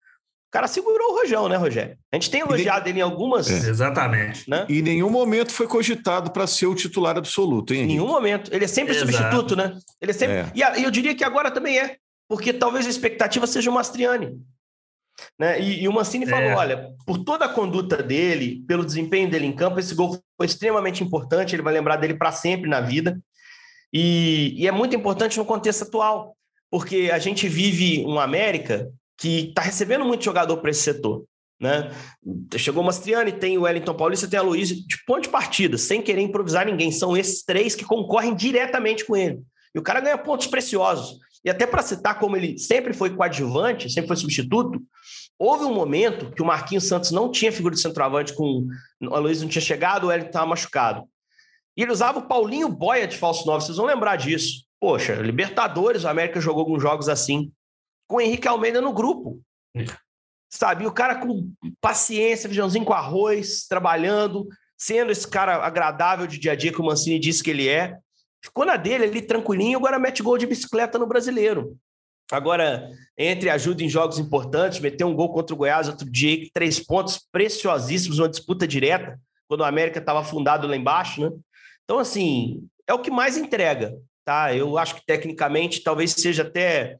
cara 0.56 0.66
segurou 0.68 1.12
o 1.12 1.16
Rojão, 1.16 1.48
né, 1.50 1.56
Rogério? 1.56 1.98
A 2.10 2.16
gente 2.16 2.30
tem 2.30 2.40
elogiado 2.40 2.88
ele 2.88 3.00
em 3.00 3.02
algumas. 3.02 3.50
É. 3.50 3.68
Exatamente. 3.68 4.48
Né? 4.48 4.64
E 4.70 4.78
em 4.78 4.82
nenhum 4.82 5.10
momento 5.10 5.52
foi 5.52 5.66
cogitado 5.66 6.30
para 6.30 6.46
ser 6.46 6.66
o 6.66 6.74
titular 6.74 7.18
absoluto, 7.18 7.74
hein? 7.74 7.82
Em 7.82 7.86
nenhum 7.88 8.06
momento. 8.06 8.50
Ele 8.54 8.64
é 8.64 8.68
sempre 8.68 8.96
Exato. 8.96 9.12
substituto, 9.12 9.54
né? 9.54 9.76
Ele 10.00 10.10
é 10.10 10.14
sempre. 10.14 10.36
É. 10.36 10.52
E 10.54 10.82
eu 10.82 10.90
diria 10.90 11.14
que 11.14 11.22
agora 11.22 11.50
também 11.50 11.78
é, 11.78 11.96
porque 12.26 12.54
talvez 12.54 12.86
a 12.86 12.88
expectativa 12.88 13.46
seja 13.46 13.70
o 13.70 13.74
Mastriani. 13.74 14.40
Né? 15.38 15.60
E, 15.60 15.82
e 15.82 15.88
o 15.88 15.92
Mancini 15.92 16.24
é. 16.24 16.28
falou: 16.28 16.52
olha, 16.52 16.90
por 17.06 17.22
toda 17.22 17.44
a 17.44 17.52
conduta 17.52 18.02
dele, 18.02 18.64
pelo 18.66 18.84
desempenho 18.84 19.28
dele 19.28 19.44
em 19.44 19.52
campo, 19.52 19.78
esse 19.78 19.94
gol 19.94 20.18
foi 20.38 20.46
extremamente 20.46 21.04
importante. 21.04 21.54
Ele 21.54 21.62
vai 21.62 21.74
lembrar 21.74 21.96
dele 21.96 22.14
para 22.14 22.32
sempre 22.32 22.68
na 22.68 22.80
vida. 22.80 23.20
E, 23.92 24.54
e 24.56 24.66
é 24.66 24.72
muito 24.72 24.96
importante 24.96 25.36
no 25.36 25.44
contexto 25.44 25.82
atual, 25.82 26.34
porque 26.70 27.10
a 27.12 27.18
gente 27.18 27.46
vive 27.46 28.02
uma 28.06 28.24
América 28.24 28.90
que 29.18 29.48
está 29.48 29.62
recebendo 29.62 30.04
muito 30.04 30.24
jogador 30.24 30.56
para 30.58 30.70
esse 30.70 30.82
setor. 30.82 31.24
Né? 31.58 31.90
Chegou 32.56 32.82
o 32.82 32.86
Mastriani, 32.86 33.32
tem 33.32 33.56
o 33.56 33.62
Wellington 33.62 33.94
Paulista, 33.94 34.28
tem 34.28 34.38
a 34.38 34.42
Luiz, 34.42 34.68
de 34.68 35.04
ponto 35.06 35.22
de 35.22 35.28
partida, 35.28 35.78
sem 35.78 36.02
querer 36.02 36.20
improvisar 36.20 36.66
ninguém. 36.66 36.92
São 36.92 37.16
esses 37.16 37.42
três 37.42 37.74
que 37.74 37.84
concorrem 37.84 38.34
diretamente 38.34 39.04
com 39.04 39.16
ele. 39.16 39.40
E 39.74 39.78
o 39.78 39.82
cara 39.82 40.00
ganha 40.00 40.18
pontos 40.18 40.46
preciosos. 40.46 41.18
E 41.44 41.50
até 41.50 41.66
para 41.66 41.82
citar 41.82 42.18
como 42.18 42.36
ele 42.36 42.58
sempre 42.58 42.92
foi 42.92 43.10
coadjuvante, 43.14 43.90
sempre 43.90 44.08
foi 44.08 44.16
substituto, 44.16 44.82
houve 45.38 45.64
um 45.64 45.72
momento 45.72 46.32
que 46.32 46.42
o 46.42 46.46
Marquinhos 46.46 46.84
Santos 46.84 47.10
não 47.10 47.30
tinha 47.30 47.52
figura 47.52 47.74
de 47.74 47.80
centroavante, 47.80 48.34
com 48.34 48.66
a 49.10 49.18
Luiz 49.18 49.40
não 49.40 49.48
tinha 49.48 49.62
chegado, 49.62 50.04
o 50.04 50.06
Wellington 50.08 50.28
estava 50.28 50.46
machucado. 50.46 51.04
E 51.76 51.82
ele 51.82 51.92
usava 51.92 52.18
o 52.18 52.26
Paulinho 52.26 52.68
Boia 52.68 53.06
de 53.06 53.16
falso 53.16 53.46
9, 53.46 53.64
vocês 53.64 53.76
vão 53.76 53.86
lembrar 53.86 54.16
disso. 54.16 54.64
Poxa, 54.80 55.14
Libertadores, 55.14 56.04
o 56.04 56.08
América 56.08 56.40
jogou 56.40 56.60
alguns 56.60 56.82
jogos 56.82 57.08
assim, 57.08 57.52
com 58.06 58.16
o 58.16 58.20
Henrique 58.20 58.48
Almeida 58.48 58.80
no 58.80 58.92
grupo. 58.92 59.40
Sabe? 60.48 60.84
E 60.84 60.86
o 60.86 60.92
cara 60.92 61.16
com 61.16 61.52
paciência, 61.80 62.48
feijãozinho 62.48 62.84
com 62.84 62.92
arroz, 62.92 63.66
trabalhando, 63.66 64.48
sendo 64.76 65.10
esse 65.10 65.26
cara 65.26 65.56
agradável 65.64 66.26
de 66.26 66.38
dia 66.38 66.52
a 66.52 66.56
dia 66.56 66.72
que 66.72 66.80
o 66.80 66.84
Mancini 66.84 67.18
disse 67.18 67.42
que 67.42 67.50
ele 67.50 67.68
é. 67.68 67.96
Ficou 68.42 68.64
na 68.64 68.76
dele 68.76 69.04
ali, 69.04 69.22
tranquilinho, 69.22 69.78
agora 69.78 69.98
mete 69.98 70.22
gol 70.22 70.38
de 70.38 70.46
bicicleta 70.46 70.98
no 70.98 71.06
brasileiro. 71.06 71.76
Agora, 72.30 72.90
entre 73.16 73.50
ajuda 73.50 73.82
em 73.82 73.88
jogos 73.88 74.18
importantes, 74.18 74.80
meteu 74.80 75.06
um 75.06 75.14
gol 75.14 75.32
contra 75.32 75.54
o 75.54 75.56
Goiás 75.56 75.88
outro 75.88 76.10
dia, 76.10 76.48
três 76.52 76.80
pontos 76.80 77.24
preciosíssimos, 77.30 78.18
uma 78.18 78.28
disputa 78.28 78.66
direta, 78.66 79.18
quando 79.48 79.60
o 79.60 79.64
América 79.64 80.00
estava 80.00 80.20
afundado 80.20 80.66
lá 80.66 80.76
embaixo, 80.76 81.20
né? 81.20 81.30
Então, 81.84 82.00
assim, 82.00 82.66
é 82.86 82.92
o 82.92 82.98
que 82.98 83.10
mais 83.10 83.36
entrega, 83.36 83.96
tá? 84.24 84.54
Eu 84.54 84.76
acho 84.76 84.96
que 84.96 85.06
tecnicamente 85.06 85.82
talvez 85.82 86.12
seja 86.12 86.42
até 86.42 86.60
é, 86.60 86.98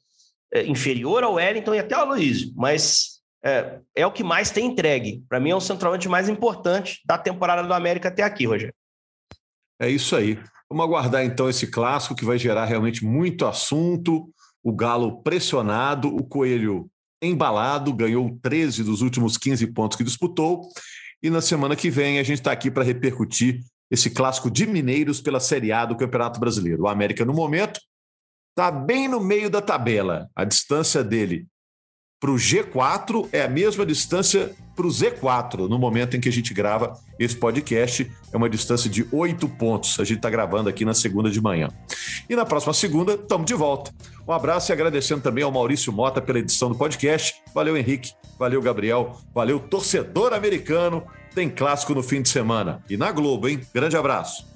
inferior 0.54 1.22
ao 1.22 1.34
Wellington 1.34 1.74
e 1.74 1.78
até 1.78 1.94
ao 1.94 2.06
Luiz, 2.06 2.52
mas 2.54 3.16
é, 3.44 3.78
é 3.94 4.06
o 4.06 4.12
que 4.12 4.24
mais 4.24 4.50
tem 4.50 4.66
entregue. 4.66 5.22
Para 5.28 5.38
mim, 5.38 5.50
é 5.50 5.54
o 5.54 5.60
centroavante 5.60 6.08
mais 6.08 6.28
importante 6.28 7.00
da 7.04 7.16
temporada 7.16 7.66
do 7.66 7.72
América 7.72 8.08
até 8.08 8.22
aqui, 8.22 8.46
Rogério. 8.46 8.74
É 9.80 9.88
isso 9.88 10.16
aí. 10.16 10.38
Vamos 10.68 10.84
aguardar 10.84 11.24
então 11.24 11.48
esse 11.48 11.68
clássico 11.68 12.14
que 12.14 12.24
vai 12.24 12.38
gerar 12.38 12.64
realmente 12.64 13.04
muito 13.04 13.46
assunto. 13.46 14.28
O 14.64 14.72
Galo 14.72 15.22
pressionado, 15.22 16.08
o 16.08 16.24
Coelho 16.24 16.90
embalado, 17.22 17.92
ganhou 17.94 18.36
13 18.42 18.82
dos 18.82 19.00
últimos 19.00 19.36
15 19.38 19.66
pontos 19.68 19.96
que 19.96 20.04
disputou. 20.04 20.62
E 21.22 21.30
na 21.30 21.40
semana 21.40 21.76
que 21.76 21.88
vem 21.88 22.18
a 22.18 22.22
gente 22.22 22.38
está 22.38 22.50
aqui 22.50 22.70
para 22.70 22.82
repercutir 22.82 23.60
esse 23.90 24.10
clássico 24.10 24.50
de 24.50 24.66
mineiros 24.66 25.20
pela 25.20 25.38
Série 25.38 25.70
A 25.70 25.84
do 25.84 25.96
Campeonato 25.96 26.40
Brasileiro. 26.40 26.82
O 26.82 26.88
América, 26.88 27.24
no 27.24 27.32
momento, 27.32 27.80
está 28.56 28.70
bem 28.70 29.06
no 29.06 29.20
meio 29.20 29.50
da 29.50 29.60
tabela. 29.60 30.30
A 30.34 30.42
distância 30.42 31.04
dele 31.04 31.46
para 32.18 32.30
o 32.30 32.36
G4 32.36 33.28
é 33.30 33.42
a 33.42 33.48
mesma 33.48 33.84
distância 33.84 34.50
para 34.74 34.86
o 34.86 34.88
Z4 34.88 35.68
no 35.68 35.78
momento 35.78 36.16
em 36.16 36.20
que 36.20 36.28
a 36.30 36.32
gente 36.32 36.54
grava 36.54 36.94
esse 37.18 37.36
podcast. 37.36 38.10
É 38.32 38.36
uma 38.36 38.48
distância 38.48 38.88
de 38.88 39.06
oito 39.12 39.46
pontos. 39.46 40.00
A 40.00 40.04
gente 40.04 40.16
está 40.16 40.30
gravando 40.30 40.70
aqui 40.70 40.86
na 40.86 40.94
segunda 40.94 41.30
de 41.30 41.38
manhã. 41.38 41.68
E 42.30 42.34
na 42.34 42.46
próxima 42.46 42.72
segunda, 42.72 43.12
estamos 43.12 43.44
de 43.44 43.52
volta. 43.52 43.92
Um 44.26 44.32
abraço 44.32 44.72
e 44.72 44.72
agradecendo 44.72 45.20
também 45.20 45.44
ao 45.44 45.52
Maurício 45.52 45.92
Mota 45.92 46.22
pela 46.22 46.38
edição 46.38 46.70
do 46.70 46.78
podcast. 46.78 47.34
Valeu, 47.54 47.76
Henrique. 47.76 48.12
Valeu, 48.38 48.62
Gabriel. 48.62 49.20
Valeu, 49.34 49.60
torcedor 49.60 50.32
americano. 50.32 51.04
Tem 51.34 51.50
clássico 51.50 51.94
no 51.94 52.02
fim 52.02 52.22
de 52.22 52.30
semana. 52.30 52.82
E 52.88 52.96
na 52.96 53.12
Globo, 53.12 53.48
hein? 53.48 53.60
Grande 53.74 53.98
abraço. 53.98 54.55